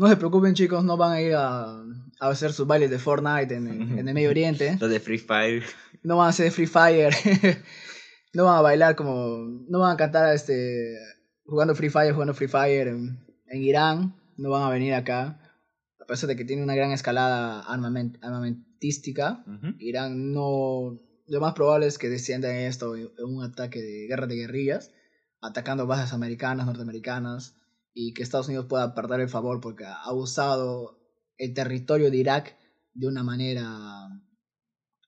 no 0.00 0.08
se 0.08 0.16
preocupen 0.16 0.54
chicos, 0.54 0.82
no 0.84 0.96
van 0.96 1.12
a 1.12 1.20
ir 1.20 1.34
a, 1.34 1.72
a 1.74 2.28
hacer 2.28 2.52
sus 2.52 2.66
bailes 2.66 2.90
de 2.90 2.98
Fortnite 2.98 3.54
en, 3.54 3.66
el- 3.68 3.80
en 3.98 4.08
el 4.08 4.14
Medio 4.14 4.30
Oriente, 4.30 4.76
Lo 4.80 4.88
de 4.88 4.98
Free 5.00 5.18
Fire. 5.18 5.62
no 6.02 6.16
van 6.16 6.26
a 6.26 6.30
hacer 6.30 6.50
Free 6.50 6.66
Fire, 6.66 7.14
no 8.34 8.44
van 8.44 8.56
a 8.58 8.60
bailar 8.62 8.96
como, 8.96 9.46
no 9.68 9.78
van 9.80 9.92
a 9.92 9.96
cantar 9.96 10.34
este, 10.34 10.96
jugando 11.44 11.74
Free 11.74 11.90
Fire, 11.90 12.12
jugando 12.12 12.34
Free 12.34 12.48
Fire 12.48 12.88
en, 12.88 13.24
en 13.46 13.62
Irán, 13.62 14.14
no 14.36 14.50
van 14.50 14.62
a 14.62 14.70
venir 14.70 14.94
acá, 14.94 15.40
a 16.00 16.04
pesar 16.06 16.28
de 16.28 16.36
que 16.36 16.44
tiene 16.44 16.62
una 16.62 16.74
gran 16.74 16.90
escalada 16.92 17.62
armament- 17.64 18.18
armamentística. 18.22 19.44
Irán 19.78 20.32
no. 20.32 20.98
Lo 21.26 21.40
más 21.40 21.52
probable 21.54 21.86
es 21.86 21.98
que 21.98 22.08
descienda 22.08 22.50
en 22.52 22.66
esto 22.66 22.96
en 22.96 23.08
un 23.24 23.44
ataque 23.44 23.80
de 23.80 24.06
guerra 24.08 24.26
de 24.26 24.34
guerrillas, 24.36 24.90
atacando 25.40 25.86
bases 25.86 26.12
americanas, 26.12 26.66
norteamericanas, 26.66 27.54
y 28.02 28.14
que 28.14 28.22
Estados 28.22 28.48
Unidos 28.48 28.66
pueda 28.66 28.94
perder 28.94 29.20
el 29.20 29.28
favor 29.28 29.60
porque 29.60 29.84
ha 29.84 30.12
usado 30.14 30.98
el 31.36 31.52
territorio 31.52 32.10
de 32.10 32.16
Irak 32.16 32.56
de 32.94 33.06
una 33.06 33.22
manera, 33.22 34.08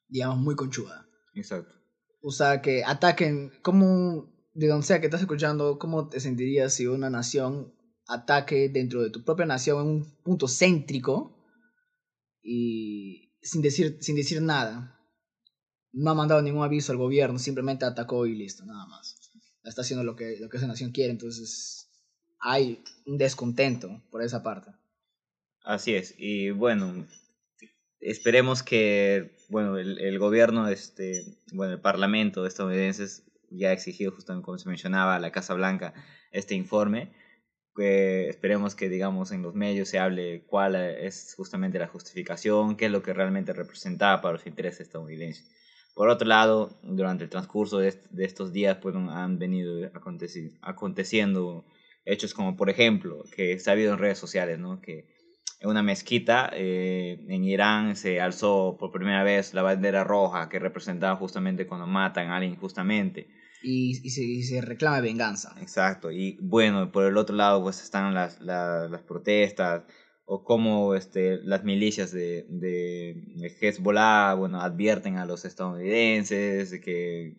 digamos, 0.09 0.39
muy 0.39 0.55
conchuda. 0.55 1.09
Exacto. 1.35 1.73
O 2.21 2.31
sea, 2.31 2.61
que 2.61 2.85
ataquen, 2.85 3.51
como 3.63 4.31
de 4.53 4.69
donde 4.69 4.87
sea 4.87 5.01
que 5.01 5.07
estás 5.07 5.23
escuchando, 5.23 5.79
¿cómo 5.79 6.11
te 6.11 6.21
sentirías 6.21 6.75
si 6.75 6.87
una 6.87 7.09
nación 7.09 7.75
ataque 8.07 8.69
dentro 8.69 9.03
de 9.03 9.09
tu 9.09 9.25
propia 9.25 9.47
nación 9.47 9.81
en 9.81 9.87
un 9.87 10.23
punto 10.23 10.47
céntrico 10.47 11.35
y 12.43 13.33
sin 13.41 13.63
decir, 13.63 13.97
sin 14.03 14.17
decir 14.17 14.43
nada? 14.43 15.01
No 15.93 16.11
ha 16.11 16.15
mandado 16.15 16.43
ningún 16.43 16.63
aviso 16.63 16.93
al 16.93 16.99
gobierno, 16.99 17.39
simplemente 17.39 17.87
atacó 17.87 18.27
y 18.27 18.35
listo, 18.35 18.67
nada 18.67 18.87
más. 18.87 19.17
Está 19.65 19.81
haciendo 19.81 20.05
lo 20.05 20.15
que, 20.15 20.37
lo 20.39 20.51
que 20.51 20.59
esa 20.59 20.67
nación 20.67 20.91
quiere, 20.91 21.13
entonces 21.13 21.82
hay 22.43 22.83
un 23.07 23.19
descontento 23.19 24.03
por 24.11 24.23
esa 24.23 24.43
parte. 24.43 24.73
Así 25.65 25.95
es. 25.95 26.15
Y 26.19 26.51
bueno, 26.51 27.07
esperemos 28.01 28.63
que 28.63 29.31
bueno, 29.49 29.77
el, 29.79 29.99
el 29.99 30.19
gobierno, 30.19 30.69
este, 30.69 31.25
bueno, 31.53 31.75
el 31.75 31.81
parlamento 31.81 32.47
estadounidense 32.47 33.07
ya 33.51 33.69
ha 33.69 33.73
exigido, 33.73 34.13
justamente 34.13 34.45
como 34.45 34.59
se 34.59 34.69
mencionaba, 34.69 35.15
a 35.17 35.21
la 35.21 35.31
Casa 35.31 35.55
Blanca 35.55 35.93
este 36.33 36.55
informe. 36.55 37.13
Esperemos 37.77 38.75
que, 38.75 38.89
digamos, 38.89 39.33
en 39.33 39.43
los 39.43 39.55
medios 39.55 39.89
se 39.89 39.99
hable 39.99 40.45
cuál 40.47 40.75
es 40.77 41.35
justamente 41.37 41.79
la 41.79 41.87
justificación, 41.89 42.77
qué 42.77 42.87
es 42.87 42.91
lo 42.93 43.03
que 43.03 43.15
realmente 43.15 43.53
representaba 43.53 44.21
para 44.21 44.35
los 44.35 44.47
intereses 44.47 44.81
estadounidenses. 44.81 45.51
Por 45.95 46.09
otro 46.09 46.27
lado, 46.29 46.79
durante 46.83 47.25
el 47.25 47.31
transcurso 47.31 47.79
de, 47.79 47.89
est- 47.89 48.07
de 48.11 48.25
estos 48.25 48.53
días 48.53 48.79
pues, 48.79 48.95
han 48.95 49.39
venido 49.39 49.81
aconteci- 49.93 50.59
aconteciendo 50.63 51.65
hechos 52.05 52.35
como, 52.35 52.57
por 52.57 52.71
ejemplo, 52.71 53.25
que 53.35 53.59
se 53.59 53.71
ha 53.71 53.75
habido 53.75 53.93
en 53.93 53.99
redes 53.99 54.19
sociales, 54.19 54.59
¿no? 54.59 54.81
que 54.81 55.07
en 55.61 55.69
una 55.69 55.83
mezquita 55.83 56.51
eh, 56.53 57.25
en 57.29 57.45
Irán 57.45 57.95
se 57.97 58.21
alzó 58.21 58.77
por 58.79 58.91
primera 58.91 59.23
vez 59.23 59.55
la 59.55 59.63
bandera 59.63 60.03
roja 60.03 60.49
que 60.49 60.59
representaba 60.59 61.15
justamente 61.17 61.67
cuando 61.67 61.87
matan 61.87 62.29
a 62.31 62.37
alguien 62.37 62.55
injustamente. 62.55 63.29
Y, 63.63 63.91
y 64.05 64.11
se, 64.11 64.25
y 64.25 64.43
se 64.43 64.61
reclama 64.61 65.01
venganza. 65.01 65.55
Exacto, 65.61 66.11
y 66.11 66.37
bueno, 66.41 66.91
por 66.91 67.05
el 67.05 67.17
otro 67.17 67.37
lado 67.37 67.63
pues 67.63 67.81
están 67.81 68.13
las, 68.13 68.41
la- 68.41 68.89
las 68.89 69.03
protestas 69.03 69.85
o 70.25 70.43
cómo 70.43 70.95
este, 70.97 71.39
las 71.45 71.63
milicias 71.63 72.11
de, 72.11 72.45
de, 72.49 73.53
Hezbollah, 73.61 74.35
bueno, 74.35 74.61
advierten 74.61 75.19
a 75.19 75.27
los 75.27 75.45
estadounidenses 75.45 76.71
de 76.71 76.81
que, 76.81 77.35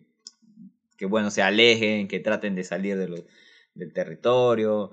que, 0.96 1.04
bueno, 1.06 1.30
se 1.30 1.42
alejen, 1.42 2.08
que 2.08 2.20
traten 2.20 2.54
de 2.54 2.64
salir 2.64 2.96
de 2.96 3.08
los- 3.08 3.24
del 3.74 3.92
territorio. 3.92 4.92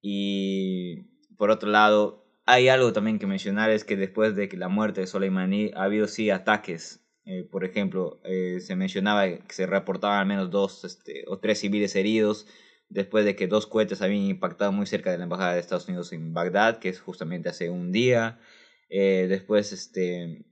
Y 0.00 1.04
por 1.36 1.50
otro 1.50 1.70
lado, 1.70 2.26
hay 2.46 2.68
algo 2.68 2.92
también 2.92 3.18
que 3.18 3.26
mencionar, 3.26 3.70
es 3.70 3.84
que 3.84 3.96
después 3.96 4.34
de 4.34 4.48
la 4.56 4.68
muerte 4.68 5.02
de 5.02 5.06
Soleimani 5.06 5.70
ha 5.74 5.84
habido 5.84 6.06
sí 6.08 6.30
ataques. 6.30 7.04
Eh, 7.24 7.44
por 7.44 7.64
ejemplo, 7.64 8.20
eh, 8.24 8.60
se 8.60 8.74
mencionaba 8.74 9.26
que 9.28 9.54
se 9.54 9.66
reportaban 9.66 10.18
al 10.18 10.26
menos 10.26 10.50
dos 10.50 10.84
este, 10.84 11.24
o 11.26 11.38
tres 11.40 11.58
civiles 11.58 11.94
heridos 11.94 12.46
después 12.88 13.24
de 13.24 13.36
que 13.36 13.46
dos 13.46 13.66
cohetes 13.66 14.02
habían 14.02 14.22
impactado 14.22 14.72
muy 14.72 14.86
cerca 14.86 15.10
de 15.10 15.18
la 15.18 15.24
embajada 15.24 15.54
de 15.54 15.60
Estados 15.60 15.88
Unidos 15.88 16.12
en 16.12 16.32
Bagdad, 16.32 16.78
que 16.78 16.88
es 16.88 17.00
justamente 17.00 17.48
hace 17.50 17.70
un 17.70 17.92
día. 17.92 18.40
Eh, 18.88 19.26
después, 19.28 19.72
este, 19.72 20.46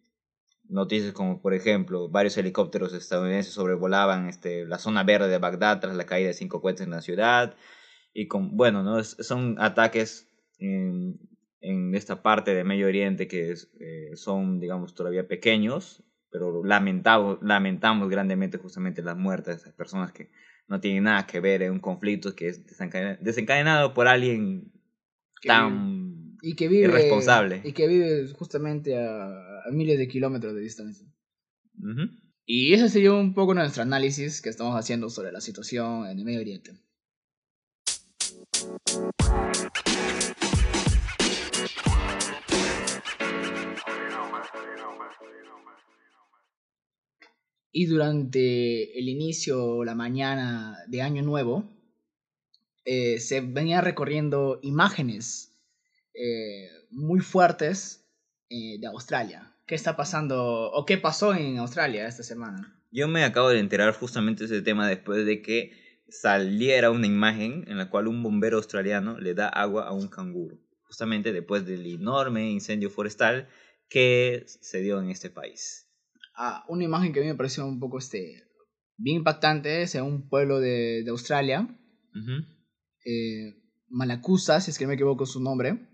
noticias 0.69 1.13
como, 1.13 1.41
por 1.41 1.55
ejemplo, 1.55 2.09
varios 2.09 2.37
helicópteros 2.37 2.93
estadounidenses 2.95 3.53
sobrevolaban 3.55 4.29
este, 4.29 4.65
la 4.67 4.79
zona 4.79 5.03
verde 5.05 5.29
de 5.29 5.39
Bagdad 5.39 5.81
tras 5.81 5.97
la 5.97 6.07
caída 6.07 6.29
de 6.29 6.35
cinco 6.35 6.61
cohetes 6.61 6.83
en 6.87 6.91
la 6.91 7.01
ciudad. 7.03 7.55
Y 8.13 8.29
con, 8.29 8.57
bueno, 8.57 8.83
¿no? 8.83 8.99
Es- 8.99 9.17
son 9.21 9.57
ataques 9.59 10.29
en, 10.59 11.19
en 11.61 11.95
esta 11.95 12.23
parte 12.23 12.55
de 12.55 12.65
Medio 12.65 12.87
Oriente 12.87 13.29
que 13.29 13.51
es, 13.53 13.71
eh, 13.81 14.11
son, 14.15 14.59
digamos, 14.61 14.95
todavía 14.95 15.29
pequeños, 15.29 16.03
pero 16.31 16.65
lamentamos, 16.65 17.39
lamentamos 17.43 18.09
grandemente 18.09 18.59
justamente 18.59 19.03
las 19.03 19.17
muertes 19.17 19.57
de 19.57 19.61
esas 19.63 19.73
personas 19.75 20.13
que 20.13 20.31
no 20.69 20.81
tienen 20.81 21.05
nada 21.05 21.27
que 21.27 21.41
ver 21.41 21.63
en 21.63 21.73
un 21.73 21.81
conflicto 21.81 22.35
que 22.35 22.49
es 22.49 22.67
desencadena- 22.67 23.19
desencadenado 23.21 23.95
por 23.95 24.09
alguien 24.09 24.73
Que 25.41 25.49
tan 25.49 26.37
y 26.43 26.55
que 26.55 26.69
vive 26.69 26.85
irresponsable. 26.85 27.61
y 27.65 27.73
que 27.73 27.87
vive 27.87 28.27
justamente 28.33 28.99
a 28.99 29.56
miles 29.73 29.99
de 29.99 30.09
kilómetros 30.09 30.55
de 30.55 30.61
distancia. 30.61 31.07
Y 32.45 32.73
ese 32.73 32.89
sería 32.89 33.13
un 33.13 33.35
poco 33.35 33.55
nuestro 33.55 33.83
análisis 33.83 34.41
que 34.41 34.49
estamos 34.49 34.75
haciendo 34.75 35.11
sobre 35.11 35.33
la 35.33 35.41
situación 35.41 36.07
en 36.07 36.19
el 36.19 36.25
Medio 36.25 36.41
Oriente. 36.41 36.79
Y 47.73 47.87
durante 47.87 48.99
el 48.99 49.09
inicio, 49.09 49.85
la 49.85 49.95
mañana 49.95 50.79
de 50.89 51.03
Año 51.03 51.23
Nuevo, 51.23 51.77
eh, 52.87 53.19
se 53.19 53.41
venían 53.41 53.85
recorriendo 53.85 54.61
imágenes 54.63 55.53
eh, 56.15 56.71
muy 56.91 57.21
fuertes 57.21 58.09
eh, 58.49 58.79
de 58.79 58.87
Australia, 58.87 59.56
¿Qué 59.67 59.75
está 59.75 59.97
pasando 59.97 60.71
o 60.71 60.85
qué 60.85 60.97
pasó 60.97 61.35
en 61.35 61.59
Australia 61.59 62.07
esta 62.07 62.23
semana? 62.23 62.81
Yo 62.93 63.09
me 63.09 63.25
acabo 63.25 63.49
de 63.49 63.59
enterar 63.59 63.93
justamente 63.95 64.47
de 64.47 64.55
ese 64.55 64.63
tema 64.63 64.89
después 64.89 65.27
de 65.27 65.43
que 65.43 65.73
saliera 66.09 66.93
una 66.93 67.09
imagen 67.09 67.65
en 67.67 67.77
la 67.77 67.91
cual 67.91 68.07
un 68.07 68.23
bombero 68.23 68.59
australiano 68.59 69.19
le 69.19 69.35
da 69.35 69.49
agua 69.49 69.89
a 69.89 69.93
un 69.93 70.07
canguro, 70.07 70.57
justamente 70.85 71.33
después 71.33 71.67
del 71.67 71.85
enorme 71.85 72.49
incendio 72.49 72.91
forestal 72.91 73.49
que 73.89 74.45
se 74.47 74.81
dio 74.83 75.03
en 75.03 75.11
este 75.11 75.31
país. 75.31 75.89
Ah, 76.37 76.65
una 76.69 76.85
imagen 76.85 77.13
que 77.13 77.19
a 77.19 77.23
mí 77.23 77.29
me 77.29 77.35
pareció 77.35 77.67
un 77.67 77.81
poco 77.81 77.99
este, 77.99 78.45
bien 78.97 79.17
impactante 79.17 79.83
es 79.83 79.97
en 79.97 80.05
un 80.05 80.29
pueblo 80.29 80.61
de, 80.61 81.03
de 81.03 81.11
Australia, 81.11 81.69
eh, 83.05 83.55
Malacusa, 83.89 84.61
si 84.61 84.71
es 84.71 84.79
que 84.79 84.85
no 84.85 84.89
me 84.89 84.95
equivoco 84.95 85.27
su 85.27 85.43
nombre, 85.43 85.89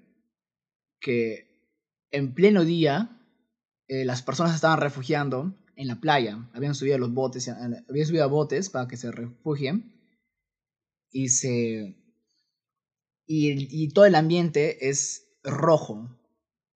que 1.00 1.48
en 2.10 2.34
pleno 2.34 2.64
día 2.64 3.18
eh, 3.92 4.06
las 4.06 4.22
personas 4.22 4.54
estaban 4.54 4.80
refugiando 4.80 5.54
en 5.76 5.86
la 5.86 6.00
playa, 6.00 6.48
habían 6.54 6.74
subido 6.74 6.96
los 6.96 7.12
botes, 7.12 7.46
habían 7.46 8.06
subido 8.06 8.24
a 8.24 8.26
botes 8.26 8.70
para 8.70 8.88
que 8.88 8.96
se 8.96 9.12
refugien 9.12 9.92
y 11.10 11.28
se 11.28 11.94
y, 13.26 13.84
y 13.84 13.88
todo 13.90 14.06
el 14.06 14.14
ambiente 14.14 14.88
es 14.88 15.28
rojo 15.44 16.08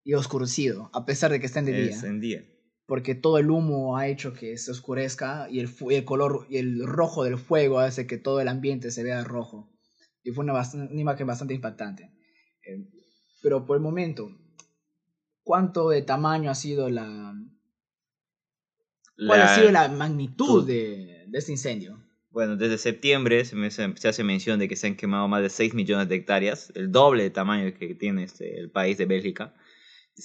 y 0.03 0.15
oscurecido, 0.15 0.89
a 0.95 1.05
pesar 1.05 1.31
de 1.31 1.39
que 1.39 1.45
está 1.45 1.59
en 1.59 1.67
de 1.67 1.83
día. 1.83 2.01
en 2.03 2.21
día. 2.21 2.45
Porque 2.87 3.15
todo 3.15 3.37
el 3.37 3.51
humo 3.51 3.99
ha 3.99 4.09
hecho 4.09 4.33
que 4.33 4.57
se 4.57 4.71
oscurezca 4.71 5.49
y 5.51 5.61
el, 5.61 5.71
el 5.91 6.05
color 6.07 6.47
y 6.49 6.57
el 6.57 6.87
rojo 6.87 7.25
del 7.25 7.37
fuego 7.37 7.79
hace 7.79 8.07
que 8.07 8.17
todo 8.17 8.41
el 8.41 8.49
ambiente 8.49 8.91
se 8.91 9.03
vea 9.03 9.23
rojo. 9.23 9.71
Y 10.23 10.31
fue 10.31 10.45
una, 10.45 10.55
una 10.55 11.01
imagen 11.01 11.27
bastante 11.27 11.53
impactante. 11.53 12.05
Eh, 12.67 12.89
pero 13.43 13.67
por 13.67 13.77
el 13.77 13.83
momento, 13.83 14.31
¿cuánto 15.43 15.91
de 15.91 16.03
tamaño 16.03 16.51
ha 16.51 16.55
sido 16.55 16.91
la... 16.91 17.35
¿Cuál 19.27 19.43
ha 19.43 19.55
sido 19.55 19.71
la 19.71 19.89
magnitud 19.89 20.67
de, 20.67 21.27
de 21.29 21.39
este 21.39 21.53
incendio? 21.53 22.03
Bueno, 22.31 22.57
desde 22.57 22.79
septiembre 22.79 23.45
se, 23.45 23.71
se, 23.71 24.09
hace 24.09 24.25
mención 24.25 24.59
de 24.59 24.67
que 24.67 24.75
se 24.75 24.87
han 24.87 24.97
quemado 24.97 25.29
más 25.29 25.43
de 25.43 25.51
6 25.51 25.75
millones 25.75 26.09
de 26.09 26.17
hectáreas, 26.17 26.73
el 26.75 26.91
doble 26.91 27.25
de 27.25 27.31
tamaño 27.31 27.75
que 27.79 27.95
tiene 27.95 28.25
este, 28.25 28.59
el 28.59 28.71
país 28.71 28.97
de 28.97 29.05
Bélgica, 29.05 29.55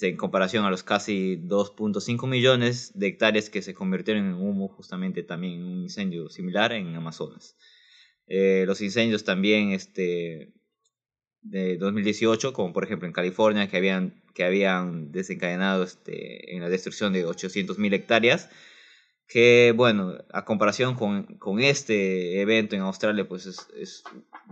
en 0.00 0.16
comparación 0.16 0.64
a 0.64 0.70
los 0.70 0.82
casi 0.82 1.36
2.5 1.36 2.26
millones 2.26 2.92
de 2.94 3.08
hectáreas 3.08 3.50
que 3.50 3.60
se 3.60 3.74
convirtieron 3.74 4.26
en 4.26 4.34
humo 4.34 4.68
justamente 4.68 5.22
también 5.22 5.60
en 5.60 5.64
un 5.64 5.82
incendio 5.82 6.30
similar 6.30 6.72
en 6.72 6.94
Amazonas. 6.94 7.56
Eh, 8.26 8.64
los 8.66 8.80
incendios 8.80 9.24
también 9.24 9.72
este, 9.72 10.54
de 11.42 11.76
2018, 11.78 12.52
como 12.52 12.72
por 12.72 12.84
ejemplo 12.84 13.06
en 13.06 13.12
California, 13.12 13.68
que 13.68 13.76
habían, 13.76 14.22
que 14.34 14.44
habían 14.44 15.12
desencadenado 15.12 15.84
este, 15.84 16.54
en 16.54 16.62
la 16.62 16.68
destrucción 16.68 17.12
de 17.12 17.26
800.000 17.26 17.94
hectáreas, 17.94 18.50
que 19.26 19.72
bueno, 19.76 20.14
a 20.32 20.44
comparación 20.44 20.94
con, 20.94 21.38
con, 21.38 21.60
este 21.60 22.40
evento 22.40 22.74
en 22.74 22.82
Australia, 22.82 23.28
pues 23.28 23.46
es, 23.46 23.68
es, 23.76 24.02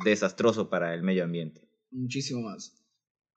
desastroso 0.05 0.69
para 0.69 0.93
el 0.95 1.03
medio 1.03 1.25
ambiente. 1.25 1.67
Muchísimo 1.91 2.43
más. 2.43 2.75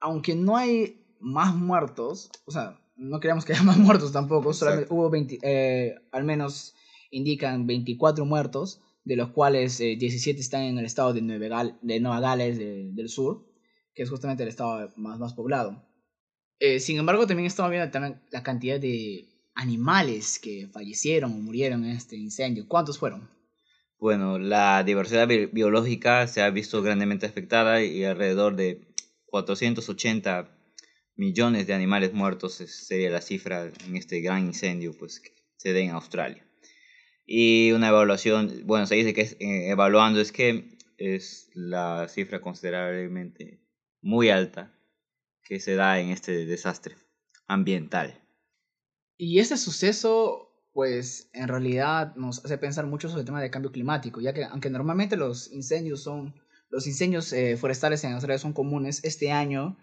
Aunque 0.02 0.36
no 0.36 0.58
hay 0.58 1.06
más 1.20 1.56
muertos, 1.56 2.30
o 2.46 2.52
sea, 2.52 2.80
no 2.98 3.20
queríamos 3.20 3.46
que 3.46 3.54
haya 3.54 3.64
más 3.64 3.78
muertos 3.78 4.12
tampoco, 4.12 4.54
solamente 4.54 4.94
hubo 4.94 5.10
20, 5.10 5.40
eh, 5.42 5.96
al 6.12 6.26
menos 6.26 6.76
indican 7.12 7.66
24 7.66 8.26
muertos, 8.26 8.82
de 9.04 9.16
los 9.16 9.32
cuales 9.32 9.78
17 9.78 10.38
eh, 10.38 10.42
están 10.42 10.64
en 10.64 10.78
el 10.78 10.86
estado 10.86 11.14
de 11.14 11.22
Nueva, 11.22 12.20
Gales 12.20 12.58
del 12.58 13.10
Sur, 13.10 13.46
que 13.94 14.04
es 14.04 14.10
justamente 14.10 14.44
el 14.44 14.50
estado 14.50 14.92
más, 14.98 15.20
más 15.20 15.34
poblado. 15.34 15.86
Eh, 16.60 16.80
sin 16.80 16.98
embargo, 16.98 17.26
también 17.26 17.48
estamos 17.48 17.72
viendo 17.72 18.20
la 18.32 18.44
cantidad 18.44 18.80
de 18.80 19.30
animales 19.56 20.40
que 20.40 20.68
fallecieron 20.72 21.32
o 21.32 21.36
murieron 21.36 21.86
en 21.86 21.92
este 21.92 22.18
incendio. 22.18 22.68
¿Cuántos 22.68 23.00
fueron? 23.00 23.30
Bueno, 23.98 24.40
la 24.40 24.84
diversidad 24.84 25.28
biológica 25.28 26.26
se 26.28 26.42
ha 26.42 26.50
visto 26.50 26.82
grandemente 26.82 27.26
afectada 27.26 27.84
y 27.84 28.06
alrededor 28.06 28.56
de 28.56 28.94
480 29.26 30.56
millones 31.16 31.68
de 31.68 31.74
animales 31.74 32.14
muertos 32.14 32.54
sería 32.54 33.10
la 33.10 33.20
cifra 33.20 33.70
en 33.86 33.98
este 33.98 34.22
gran 34.22 34.46
incendio 34.46 34.94
pues, 34.98 35.20
que 35.20 35.32
se 35.58 35.74
da 35.74 35.80
en 35.80 35.92
Australia. 35.92 36.49
Y 37.32 37.74
una 37.74 37.90
evaluación, 37.90 38.64
bueno, 38.66 38.88
se 38.88 38.96
dice 38.96 39.14
que 39.14 39.22
es, 39.22 39.34
eh, 39.34 39.70
evaluando 39.70 40.20
es 40.20 40.32
que 40.32 40.80
es 40.98 41.52
la 41.54 42.08
cifra 42.08 42.42
considerablemente 42.42 43.62
muy 44.02 44.32
alta 44.32 44.74
que 45.44 45.60
se 45.60 45.76
da 45.76 46.00
en 46.00 46.10
este 46.10 46.48
desastre 46.48 46.96
ambiental. 47.46 48.20
Y 49.16 49.38
este 49.38 49.58
suceso, 49.58 50.50
pues 50.74 51.30
en 51.34 51.50
realidad 51.50 52.16
nos 52.16 52.44
hace 52.44 52.58
pensar 52.58 52.88
mucho 52.88 53.10
sobre 53.10 53.20
el 53.20 53.28
tema 53.28 53.44
del 53.44 53.52
cambio 53.52 53.72
climático, 53.72 54.20
ya 54.22 54.34
que 54.34 54.46
aunque 54.46 54.72
normalmente 54.72 55.16
los 55.16 55.52
incendios 55.52 56.02
son, 56.02 56.34
los 56.72 56.88
incendios 56.88 57.32
eh, 57.32 57.58
forestales 57.58 58.04
en 58.04 58.14
Australia 58.14 58.40
son 58.40 58.54
comunes, 58.54 59.04
este 59.04 59.32
año, 59.32 59.78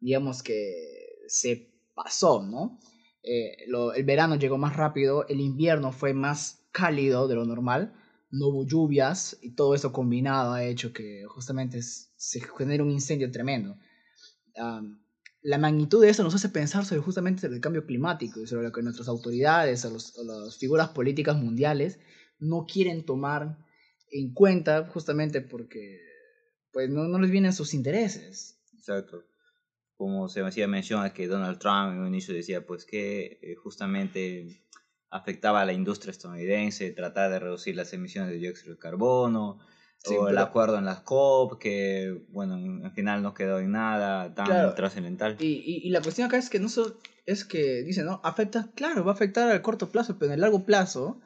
digamos 0.00 0.42
que 0.42 1.24
se 1.28 1.72
pasó, 1.94 2.42
¿no? 2.42 2.78
Eh, 3.22 3.56
el 3.96 4.04
verano 4.04 4.34
llegó 4.36 4.58
más 4.58 4.76
rápido, 4.76 5.26
el 5.28 5.40
invierno 5.40 5.92
fue 5.92 6.12
más 6.12 6.59
cálido 6.72 7.28
de 7.28 7.34
lo 7.34 7.44
normal, 7.44 7.94
no 8.30 8.48
hubo 8.48 8.66
lluvias 8.66 9.38
y 9.42 9.54
todo 9.54 9.74
eso 9.74 9.92
combinado 9.92 10.52
ha 10.52 10.64
hecho 10.64 10.92
que 10.92 11.24
justamente 11.28 11.80
se 11.82 12.40
genere 12.40 12.82
un 12.82 12.90
incendio 12.90 13.30
tremendo 13.30 13.76
la 15.42 15.58
magnitud 15.58 16.02
de 16.02 16.10
eso 16.10 16.22
nos 16.22 16.34
hace 16.34 16.48
pensar 16.48 16.84
sobre 16.84 17.00
justamente 17.00 17.46
el 17.46 17.60
cambio 17.60 17.86
climático 17.86 18.40
y 18.40 18.46
sobre 18.46 18.64
lo 18.64 18.72
que 18.72 18.82
nuestras 18.82 19.08
autoridades 19.08 19.84
o, 19.84 19.90
las 20.24 20.58
figuras 20.58 20.90
políticas 20.90 21.36
mundiales 21.36 21.98
no 22.38 22.66
quieren 22.66 23.04
tomar 23.04 23.58
en 24.10 24.34
cuenta 24.34 24.86
justamente 24.86 25.40
porque 25.40 26.00
pues 26.72 26.90
no, 26.90 27.04
no 27.04 27.18
les 27.18 27.30
vienen 27.30 27.52
sus 27.52 27.74
intereses. 27.74 28.60
Exacto. 28.74 29.24
Como 29.96 30.28
se 30.28 30.40
hacía 30.40 30.66
mención 30.66 31.02
a 31.02 31.12
que 31.12 31.26
Donald 31.26 31.58
Trump 31.58 31.92
en 31.92 32.00
un 32.00 32.08
inicio 32.08 32.34
decía 32.34 32.66
pues 32.66 32.84
que 32.84 33.38
eh, 33.42 33.54
justamente 33.56 34.62
afectaba 35.10 35.60
a 35.60 35.64
la 35.64 35.72
industria 35.72 36.12
estadounidense 36.12 36.90
tratar 36.90 37.30
de 37.30 37.40
reducir 37.40 37.76
las 37.76 37.92
emisiones 37.92 38.30
de 38.30 38.38
dióxido 38.38 38.74
de 38.74 38.78
carbono, 38.78 39.58
o 40.06 40.28
el 40.28 40.38
acuerdo 40.38 40.78
en 40.78 40.86
las 40.86 41.00
COP, 41.00 41.58
que 41.58 42.24
bueno, 42.30 42.54
al 42.84 42.92
final 42.92 43.22
no 43.22 43.34
quedó 43.34 43.58
en 43.58 43.72
nada 43.72 44.34
tan 44.34 44.74
trascendental. 44.74 45.36
Y, 45.38 45.82
y, 45.84 45.90
la 45.90 46.00
cuestión 46.00 46.26
acá 46.26 46.38
es 46.38 46.48
que 46.48 46.58
no 46.58 46.68
es 47.26 47.44
que 47.44 47.82
dice, 47.82 48.02
¿no? 48.02 48.20
Afecta, 48.24 48.70
claro, 48.74 49.04
va 49.04 49.12
a 49.12 49.14
afectar 49.14 49.50
al 49.50 49.62
corto 49.62 49.90
plazo, 49.90 50.18
pero 50.18 50.30
en 50.30 50.34
el 50.34 50.40
largo 50.40 50.64
plazo, 50.64 51.20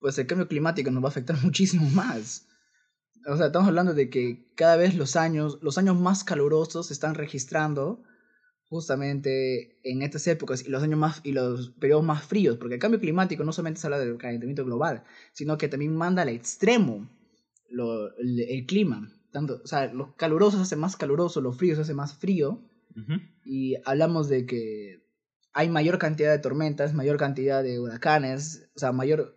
pues 0.00 0.18
el 0.18 0.26
cambio 0.26 0.48
climático 0.48 0.90
nos 0.90 1.02
va 1.04 1.08
a 1.08 1.10
afectar 1.10 1.36
muchísimo 1.42 1.88
más. 1.90 2.46
O 3.26 3.36
sea, 3.36 3.46
estamos 3.46 3.68
hablando 3.68 3.94
de 3.94 4.10
que 4.10 4.50
cada 4.56 4.76
vez 4.76 4.94
los 4.94 5.14
años, 5.14 5.58
los 5.62 5.78
años 5.78 5.98
más 5.98 6.24
calurosos 6.24 6.88
se 6.88 6.94
están 6.94 7.14
registrando 7.14 8.02
justamente 8.70 9.80
en 9.82 10.02
estas 10.02 10.28
épocas 10.28 10.64
y 10.64 10.70
los 10.70 10.82
años 10.84 10.98
más 10.98 11.20
y 11.24 11.32
los 11.32 11.70
periodos 11.70 12.04
más 12.04 12.24
fríos, 12.24 12.56
porque 12.56 12.74
el 12.74 12.80
cambio 12.80 13.00
climático 13.00 13.42
no 13.42 13.52
solamente 13.52 13.80
se 13.80 13.88
habla 13.88 13.98
del 13.98 14.16
calentamiento 14.16 14.64
global, 14.64 15.02
sino 15.32 15.58
que 15.58 15.68
también 15.68 15.94
manda 15.94 16.22
al 16.22 16.28
extremo 16.28 17.10
lo, 17.68 18.16
el, 18.16 18.64
clima. 18.66 19.12
Tanto, 19.32 19.60
o 19.64 19.66
sea, 19.66 19.92
los 19.92 20.14
calurosos 20.14 20.60
hace 20.60 20.76
más 20.76 20.96
caluroso, 20.96 21.40
los 21.40 21.58
fríos 21.58 21.80
hace 21.80 21.94
más 21.94 22.14
frío. 22.14 22.64
Y 23.44 23.76
hablamos 23.84 24.28
de 24.28 24.46
que 24.46 25.02
hay 25.52 25.68
mayor 25.68 25.98
cantidad 25.98 26.30
de 26.30 26.38
tormentas, 26.38 26.94
mayor 26.94 27.16
cantidad 27.16 27.62
de 27.62 27.80
huracanes, 27.80 28.70
o 28.76 28.78
sea, 28.78 28.92
mayor. 28.92 29.36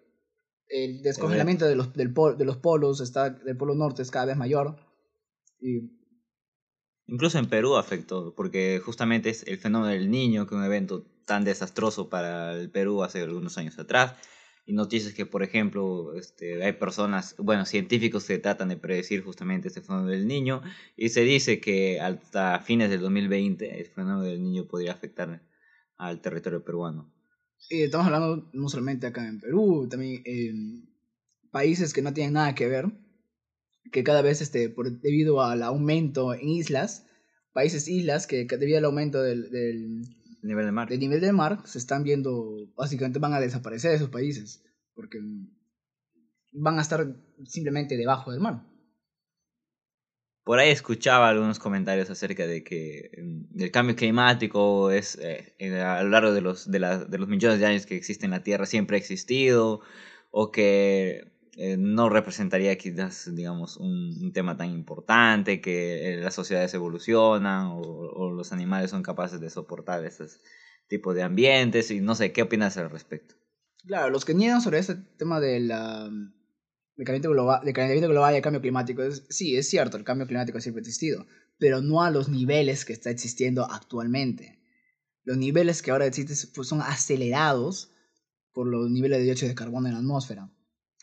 El 0.68 1.02
descongelamiento 1.02 1.66
de 1.66 1.76
los, 1.76 1.94
del 1.94 2.14
de 2.38 2.46
los 2.46 2.58
polos, 2.58 3.00
está, 3.00 3.30
del 3.30 3.58
polo 3.58 3.74
norte 3.76 4.02
es 4.02 4.12
cada 4.12 4.26
vez 4.26 4.38
mayor. 4.38 4.76
Y 5.60 6.03
Incluso 7.08 7.38
en 7.38 7.48
Perú 7.48 7.76
afectó, 7.76 8.34
porque 8.36 8.82
justamente 8.84 9.30
es 9.30 9.44
el 9.48 9.58
fenómeno 9.58 9.92
del 9.92 10.10
niño, 10.10 10.48
que 10.48 10.56
es 10.56 10.60
un 10.60 10.66
evento 10.66 11.06
tan 11.26 11.44
desastroso 11.44 12.10
para 12.10 12.54
el 12.54 12.70
Perú 12.70 13.04
hace 13.04 13.22
algunos 13.22 13.58
años 13.58 13.78
atrás, 13.78 14.16
y 14.66 14.74
noticias 14.74 15.14
que, 15.14 15.26
por 15.26 15.44
ejemplo, 15.44 16.16
este, 16.16 16.64
hay 16.64 16.74
personas, 16.74 17.36
bueno, 17.38 17.66
científicos 17.66 18.26
que 18.26 18.40
tratan 18.40 18.70
de 18.70 18.78
predecir 18.78 19.22
justamente 19.22 19.68
este 19.68 19.82
fenómeno 19.82 20.10
del 20.10 20.28
niño 20.28 20.62
y 20.96 21.10
se 21.10 21.22
dice 21.22 21.60
que 21.60 22.00
hasta 22.00 22.60
fines 22.62 22.90
del 22.90 23.02
2020 23.02 23.82
el 23.82 23.88
fenómeno 23.88 24.22
del 24.22 24.42
niño 24.42 24.66
podría 24.66 24.94
afectar 24.94 25.44
al 25.98 26.22
territorio 26.22 26.64
peruano. 26.64 27.12
Estamos 27.70 28.08
hablando 28.08 28.50
no 28.54 28.70
solamente 28.70 29.08
acá 29.08 29.28
en 29.28 29.40
Perú, 29.40 29.88
también 29.90 30.22
en 30.26 30.90
países 31.52 31.94
que 31.94 32.02
no 32.02 32.14
tienen 32.14 32.34
nada 32.34 32.56
que 32.56 32.68
ver, 32.68 32.86
que 33.92 34.04
cada 34.04 34.22
vez 34.22 34.42
este, 34.42 34.70
por, 34.70 34.92
debido 35.00 35.42
al 35.42 35.64
aumento 35.64 36.34
en 36.34 36.48
islas, 36.48 37.06
países 37.54 37.88
islas 37.88 38.28
que, 38.28 38.46
debido 38.46 38.78
al 38.78 38.86
aumento 38.86 39.22
del, 39.22 39.50
del 39.52 40.02
nivel 40.42 40.66
del 40.66 40.74
mar. 40.74 40.90
Del 40.90 41.00
nivel 41.00 41.22
del 41.22 41.34
mar 41.34 41.62
se 41.66 41.78
están 41.78 42.04
viendo, 42.04 42.72
básicamente 42.76 43.20
van 43.20 43.34
a 43.34 43.40
desaparecer 43.40 43.94
esos 43.94 44.10
países. 44.10 44.64
porque 44.96 45.20
van 46.56 46.78
a 46.78 46.82
estar 46.82 47.08
simplemente 47.46 47.98
debajo 47.98 48.32
del 48.32 48.40
mar. 48.40 48.64
Por 50.44 50.60
ahí 50.60 50.70
escuchaba 50.70 51.30
algunos 51.30 51.58
comentarios 51.58 52.10
acerca 52.10 52.46
de 52.46 52.64
que 52.64 53.10
mm, 53.18 53.62
el 53.62 53.72
cambio 53.72 53.96
climático 53.96 54.92
es 54.92 55.18
eh, 55.22 55.56
a 55.82 56.04
lo 56.04 56.10
largo 56.10 56.34
de 56.34 56.42
los, 56.42 56.70
de, 56.70 56.80
de 56.80 57.18
los 57.18 57.28
millones 57.28 57.60
de 57.60 57.66
años 57.66 57.86
que 57.86 57.96
existe 57.96 58.26
en 58.26 58.32
la 58.32 58.44
Tierra 58.44 58.66
siempre 58.66 58.98
ha 58.98 59.00
existido 59.00 59.82
o 60.32 60.52
que 60.52 61.33
eh, 61.56 61.78
no 61.78 62.10
representaría 62.10 62.76
quizás, 62.78 63.30
digamos, 63.36 63.78
un, 63.78 64.32
tema 64.34 64.58
tan 64.58 64.72
importante, 64.72 65.62
que 65.62 66.14
eh, 66.14 66.18
las 66.18 66.34
sociedades 66.34 66.74
evolucionan 66.74 67.68
o, 67.74 68.32
los 68.32 68.52
animales 68.52 68.90
son 68.90 69.04
capaces 69.04 69.40
de 69.40 69.52
soportar 69.52 70.04
esos 70.04 70.40
tipos 70.88 71.14
de 71.14 71.22
ambientes 71.22 71.92
y 71.92 72.02
no 72.02 72.16
sé, 72.16 72.32
¿qué 72.32 72.42
opinas 72.42 72.78
al 72.78 72.90
respecto? 72.90 73.36
Claro, 73.86 74.10
los 74.10 74.26
que 74.26 74.34
niegan 74.34 74.62
sobre 74.62 74.80
este 74.80 74.96
tema 74.96 75.40
de 75.40 75.60
la, 75.60 76.10
de 76.10 77.04
calentamiento 77.04 77.30
global, 77.30 77.64
de 77.64 77.74
calentamiento 77.74 78.32
y 78.32 78.36
el 78.36 78.42
cambio 78.42 78.62
climático, 78.62 79.04
sí, 79.30 79.56
es 79.56 79.70
cierto, 79.70 79.98
el 79.98 80.04
cambio 80.04 80.26
climático 80.26 80.60
siempre 80.60 80.80
ha 80.80 80.84
existido, 80.84 81.28
pero 81.60 81.82
no 81.82 82.02
a 82.02 82.10
los 82.10 82.30
niveles 82.30 82.86
que 82.86 82.94
está 82.94 83.12
existiendo 83.12 83.70
actualmente. 83.70 84.60
Los 85.24 85.38
niveles 85.38 85.84
que 85.84 85.92
ahora 85.92 86.08
existen 86.08 86.36
pues, 86.56 86.68
son 86.68 86.82
acelerados 86.82 87.92
por 88.54 88.68
los 88.68 88.90
niveles 88.90 89.20
de 89.20 89.26
dióxido 89.26 89.50
de 89.50 89.56
carbono 89.56 89.88
en 89.88 89.94
la 89.94 90.00
atmósfera 90.00 90.50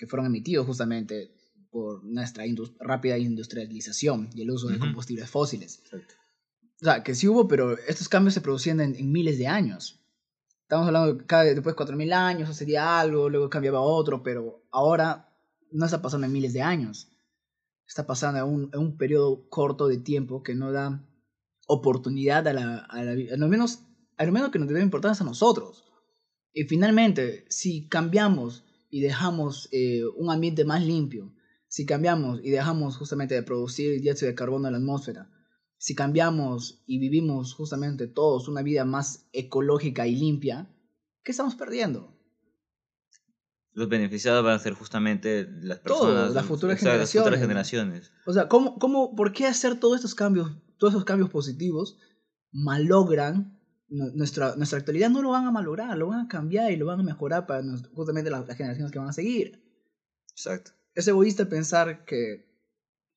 que 0.01 0.07
fueron 0.07 0.25
emitidos 0.25 0.65
justamente 0.67 1.31
por 1.71 2.03
nuestra 2.03 2.43
rápida 2.79 3.19
industrialización 3.19 4.31
y 4.35 4.41
el 4.41 4.51
uso 4.51 4.69
de 4.69 4.79
combustibles 4.79 5.29
fósiles. 5.29 5.83
O 5.93 6.85
sea, 6.85 7.03
que 7.03 7.15
sí 7.15 7.29
hubo, 7.29 7.47
pero 7.47 7.77
estos 7.87 8.09
cambios 8.09 8.33
se 8.33 8.41
producían 8.41 8.81
en, 8.81 9.13
miles 9.13 9.37
de 9.37 9.47
años. 9.47 10.01
Estamos 10.63 10.87
hablando 10.87 11.13
de 11.13 11.27
cada, 11.27 11.45
después 11.45 11.77
de 11.77 11.85
4.000 11.85 12.15
años, 12.15 12.49
sucedía 12.49 12.99
algo, 12.99 13.29
luego 13.29 13.51
cambiaba 13.51 13.83
otro, 13.83 14.23
pero 14.23 14.65
ahora 14.71 15.29
no 15.71 15.85
está 15.85 16.01
pasando 16.01 16.27
en 16.27 16.33
miles 16.33 16.55
de 16.55 16.63
años. 16.63 17.13
Está 17.87 18.07
pasando 18.07 18.39
en 18.39 18.47
un, 18.47 18.71
en 18.73 18.81
un 18.81 18.97
periodo 18.97 19.51
corto 19.51 19.87
de 19.87 19.99
tiempo 19.99 20.43
que 20.43 20.55
no 20.55 20.73
da 20.73 21.07
oportunidad 21.67 22.49
a 22.49 22.55
la, 22.55 22.79
a, 22.79 23.05
la, 23.05 23.13
a 23.13 23.37
lo 23.37 23.49
menos 23.49 23.81
a 24.17 24.25
lo 24.25 24.33
menos 24.33 24.51
que 24.51 24.59
nos 24.59 24.69
debe 24.69 24.81
importar 24.81 25.15
a 25.19 25.25
nosotros. 25.25 25.85
Y 26.55 26.65
finalmente, 26.65 27.45
si 27.51 27.87
cambiamos 27.87 28.65
y 28.91 29.01
dejamos 29.01 29.69
eh, 29.73 30.03
un 30.17 30.31
ambiente 30.31 30.65
más 30.65 30.85
limpio, 30.85 31.33
si 31.69 31.87
cambiamos 31.87 32.41
y 32.43 32.51
dejamos 32.51 32.97
justamente 32.97 33.35
de 33.35 33.43
producir 33.43 34.01
dióxido 34.01 34.29
de 34.29 34.35
carbono 34.35 34.67
en 34.67 34.73
la 34.73 34.79
atmósfera, 34.79 35.31
si 35.79 35.95
cambiamos 35.95 36.83
y 36.87 36.99
vivimos 36.99 37.55
justamente 37.55 38.07
todos 38.07 38.49
una 38.49 38.63
vida 38.63 38.85
más 38.85 39.29
ecológica 39.33 40.07
y 40.07 40.17
limpia, 40.17 40.69
¿qué 41.23 41.31
estamos 41.31 41.55
perdiendo? 41.55 42.15
Los 43.73 43.89
beneficiados 43.89 44.45
van 44.45 44.57
a 44.57 44.59
ser 44.59 44.75
justamente 44.75 45.49
las 45.63 45.79
personas, 45.79 46.35
las 46.35 46.45
futuras, 46.45 46.79
generaciones. 46.81 47.41
generaciones. 47.41 48.13
O 48.27 48.33
sea, 48.33 48.49
¿cómo, 48.49 48.79
cómo, 48.79 49.15
¿por 49.15 49.33
qué 49.33 49.47
hacer 49.47 49.79
todos 49.79 49.97
estos 49.97 50.17
cambios, 50.17 50.51
todos 50.77 50.95
esos 50.95 51.05
cambios 51.05 51.31
positivos 51.31 51.97
malogran 52.51 53.60
nuestra, 53.91 54.55
nuestra 54.57 54.79
actualidad 54.79 55.11
no 55.11 55.21
lo 55.21 55.31
van 55.31 55.47
a 55.47 55.51
malograr, 55.51 55.99
lo 55.99 56.09
van 56.09 56.27
a 56.27 56.29
cambiar 56.29 56.71
y 56.71 56.77
lo 56.77 56.87
van 56.87 57.01
a 57.01 57.03
mejorar 57.03 57.47
para 57.47 57.63
justamente 57.93 58.31
las, 58.31 58.47
generaciones 58.57 58.93
que 58.93 58.99
van 58.99 59.09
a 59.09 59.13
seguir. 59.13 59.63
Exacto. 60.31 60.73
Es 60.95 61.07
egoísta 61.09 61.49
pensar 61.49 62.05
que 62.05 62.49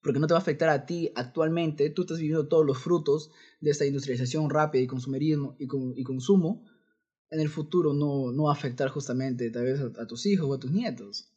porque 0.02 0.20
no 0.20 0.28
te 0.28 0.34
va 0.34 0.40
a 0.40 0.42
afectar 0.42 0.68
a 0.68 0.86
ti 0.86 1.12
actualmente, 1.16 1.90
tú 1.90 2.02
estás 2.02 2.18
viviendo 2.18 2.48
todos 2.50 2.66
los 2.66 2.78
frutos 2.78 3.32
de 3.62 3.72
esta 3.72 3.86
industrialización 3.86 4.50
rápida 4.50 4.82
y 4.82 4.88
consumerismo 4.88 5.56
y, 5.58 5.66
y 5.96 6.04
consumo, 6.04 6.66
en 7.30 7.40
el 7.40 7.50
futuro 7.50 7.94
no, 7.94 8.32
no 8.32 8.44
va 8.44 8.52
a 8.52 8.56
afectar 8.56 8.90
justamente 8.90 9.50
tal 9.50 9.64
vez 9.64 9.80
a, 9.80 10.06
tus 10.06 10.26
hijos 10.26 10.50
o 10.50 10.54
a 10.54 10.60
tus 10.60 10.72
nietos. 10.72 11.32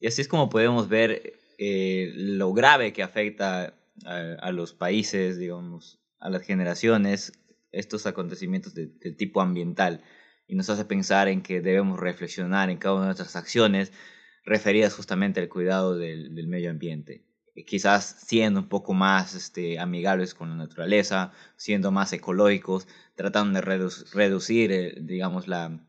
Y 0.00 0.06
así 0.06 0.22
es 0.22 0.28
como 0.28 0.48
podemos 0.48 0.88
ver 0.88 1.34
eh, 1.58 2.10
lo 2.14 2.54
grave 2.54 2.92
que 2.94 3.02
afecta 3.02 3.74
a, 4.04 4.16
a, 4.40 4.50
los 4.50 4.72
países, 4.72 5.38
digamos, 5.38 6.00
a 6.18 6.30
las 6.30 6.42
generaciones 6.42 7.32
estos 7.72 8.06
acontecimientos 8.06 8.74
de, 8.74 8.86
tipo 8.86 9.40
ambiental 9.40 10.02
y 10.46 10.54
nos 10.54 10.70
hace 10.70 10.84
pensar 10.84 11.28
en 11.28 11.42
que 11.42 11.60
debemos 11.60 11.98
reflexionar 11.98 12.70
en 12.70 12.78
cada 12.78 12.94
una 12.94 13.04
de 13.04 13.08
nuestras 13.08 13.36
acciones 13.36 13.92
referidas 14.44 14.94
justamente 14.94 15.40
al 15.40 15.48
cuidado 15.48 15.96
del, 15.96 16.34
del 16.34 16.46
medio 16.48 16.70
ambiente. 16.70 17.24
Quizás 17.66 18.16
siendo 18.26 18.60
un 18.60 18.68
poco 18.68 18.94
más 18.94 19.34
este, 19.34 19.78
amigables 19.78 20.34
con 20.34 20.50
la 20.50 20.56
naturaleza, 20.56 21.32
siendo 21.56 21.90
más 21.90 22.12
ecológicos, 22.12 22.88
tratando 23.14 23.60
de 23.60 24.00
reducir, 24.14 24.72
eh, 24.72 24.94
digamos, 25.00 25.48
la, 25.48 25.86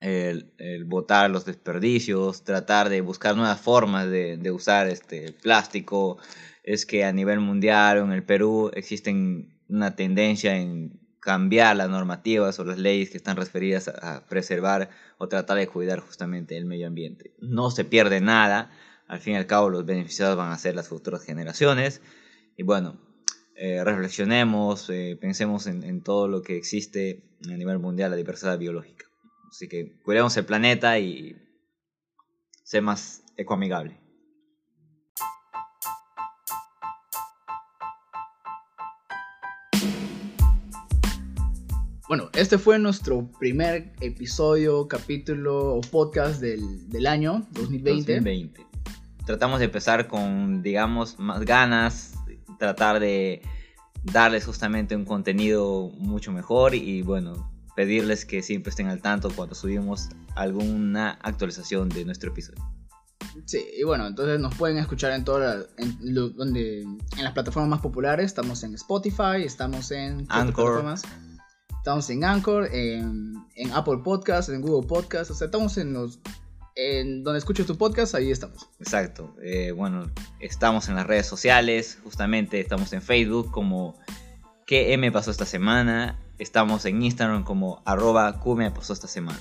el, 0.00 0.52
el, 0.58 0.84
botar 0.84 1.30
los 1.30 1.46
desperdicios, 1.46 2.44
tratar 2.44 2.90
de 2.90 3.00
buscar 3.00 3.36
nuevas 3.36 3.60
formas 3.60 4.10
de, 4.10 4.36
de 4.36 4.50
usar 4.50 4.86
este 4.88 5.32
plástico. 5.32 6.18
Es 6.62 6.84
que 6.84 7.04
a 7.04 7.12
nivel 7.12 7.40
mundial 7.40 7.98
o 7.98 8.04
en 8.04 8.12
el 8.12 8.24
Perú 8.24 8.70
existen 8.74 9.58
una 9.68 9.96
tendencia 9.96 10.56
en 10.56 11.07
cambiar 11.20 11.76
las 11.76 11.90
normativas 11.90 12.58
o 12.58 12.64
las 12.64 12.78
leyes 12.78 13.10
que 13.10 13.16
están 13.16 13.36
referidas 13.36 13.88
a, 13.88 14.26
preservar 14.28 14.90
o 15.18 15.28
tratar 15.28 15.58
de 15.58 15.66
cuidar 15.66 16.00
justamente 16.00 16.56
el 16.56 16.64
medio 16.64 16.86
ambiente. 16.86 17.34
No 17.38 17.70
se 17.70 17.84
pierde 17.84 18.20
nada, 18.20 18.70
al 19.06 19.20
fin 19.20 19.34
y 19.34 19.36
al 19.36 19.46
cabo 19.46 19.70
los 19.70 19.84
beneficiados 19.84 20.36
van 20.36 20.52
a 20.52 20.58
ser 20.58 20.74
las 20.74 20.88
futuras 20.88 21.24
generaciones 21.24 22.00
y 22.56 22.62
bueno, 22.62 23.00
eh, 23.56 23.82
reflexionemos, 23.82 24.88
eh, 24.90 25.18
pensemos 25.20 25.66
en, 25.66 25.82
en, 25.82 26.02
todo 26.02 26.28
lo 26.28 26.42
que 26.42 26.56
existe 26.56 27.24
a 27.44 27.56
nivel 27.56 27.78
mundial, 27.78 28.10
la 28.10 28.16
diversidad 28.16 28.58
biológica. 28.58 29.06
Así 29.50 29.68
que 29.68 29.98
cuidemos 30.04 30.36
el 30.36 30.44
planeta 30.44 30.98
y 30.98 31.36
sé 32.62 32.80
más 32.80 33.24
ecoamigable. 33.36 34.07
Bueno, 42.08 42.30
este 42.32 42.56
fue 42.56 42.78
nuestro 42.78 43.30
primer 43.38 43.92
episodio, 44.00 44.88
capítulo 44.88 45.74
o 45.74 45.80
podcast 45.82 46.40
del, 46.40 46.88
del 46.88 47.06
año 47.06 47.46
2020. 47.50 48.14
2020. 48.14 48.66
Tratamos 49.26 49.58
de 49.58 49.66
empezar 49.66 50.08
con, 50.08 50.62
digamos, 50.62 51.18
más 51.18 51.44
ganas, 51.44 52.14
tratar 52.58 52.98
de 52.98 53.42
darles 54.04 54.46
justamente 54.46 54.96
un 54.96 55.04
contenido 55.04 55.90
mucho 55.98 56.32
mejor 56.32 56.74
y 56.74 57.02
bueno, 57.02 57.52
pedirles 57.76 58.24
que 58.24 58.42
siempre 58.42 58.70
estén 58.70 58.86
al 58.86 59.02
tanto 59.02 59.30
cuando 59.30 59.54
subimos 59.54 60.08
alguna 60.34 61.18
actualización 61.20 61.90
de 61.90 62.06
nuestro 62.06 62.30
episodio. 62.30 62.64
Sí, 63.44 63.62
y 63.78 63.84
bueno, 63.84 64.06
entonces 64.06 64.40
nos 64.40 64.54
pueden 64.54 64.78
escuchar 64.78 65.12
en 65.12 65.24
todas 65.24 65.66
en, 65.76 66.14
donde, 66.14 66.80
en 66.80 67.24
las 67.24 67.34
plataformas 67.34 67.68
más 67.68 67.80
populares. 67.80 68.24
Estamos 68.24 68.62
en 68.62 68.74
Spotify, 68.74 69.44
estamos 69.44 69.90
en 69.90 70.24
Anchor. 70.30 70.82
Estamos 71.78 72.10
en 72.10 72.24
Anchor, 72.24 72.68
en, 72.72 73.46
Apple 73.72 73.98
Podcast, 74.04 74.50
en 74.50 74.60
Google 74.60 74.86
Podcast. 74.86 75.30
O 75.30 75.34
sea, 75.34 75.46
estamos 75.46 75.78
en 75.78 75.94
los. 75.94 76.20
En 76.76 77.24
donde 77.24 77.38
escuches 77.38 77.66
tu 77.66 77.76
podcast, 77.76 78.14
ahí 78.14 78.30
estamos. 78.30 78.68
Exacto. 78.78 79.34
Eh, 79.42 79.72
bueno, 79.72 80.10
estamos 80.38 80.88
en 80.88 80.94
las 80.94 81.06
redes 81.06 81.26
sociales, 81.26 81.98
justamente 82.04 82.60
estamos 82.60 82.92
en 82.92 83.02
Facebook 83.02 83.50
como 83.50 83.96
¿Qué 84.68 84.94
me 84.98 85.10
pasó 85.10 85.30
esta 85.30 85.46
semana? 85.46 86.18
Estamos 86.38 86.84
en 86.84 87.02
Instagram 87.02 87.42
como 87.42 87.82
arroba 87.86 88.38
Q 88.38 88.54
me 88.54 88.70
pasó 88.70 88.92
esta 88.92 89.08
semana. 89.08 89.40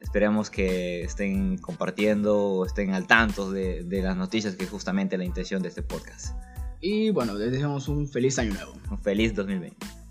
Esperemos 0.00 0.50
que 0.50 1.02
estén 1.02 1.56
compartiendo 1.56 2.38
o 2.38 2.66
estén 2.66 2.92
al 2.92 3.06
tanto 3.06 3.50
de, 3.50 3.84
de 3.84 4.02
las 4.02 4.18
noticias 4.18 4.54
que 4.54 4.64
es 4.64 4.70
justamente 4.70 5.16
la 5.16 5.24
intención 5.24 5.62
de 5.62 5.70
este 5.70 5.82
podcast. 5.82 6.36
Y 6.82 7.08
bueno, 7.08 7.32
les 7.36 7.52
deseamos 7.52 7.88
un 7.88 8.06
feliz 8.06 8.38
año 8.38 8.52
nuevo. 8.52 8.74
Un 8.90 8.98
feliz 8.98 9.34
2020. 9.34 10.05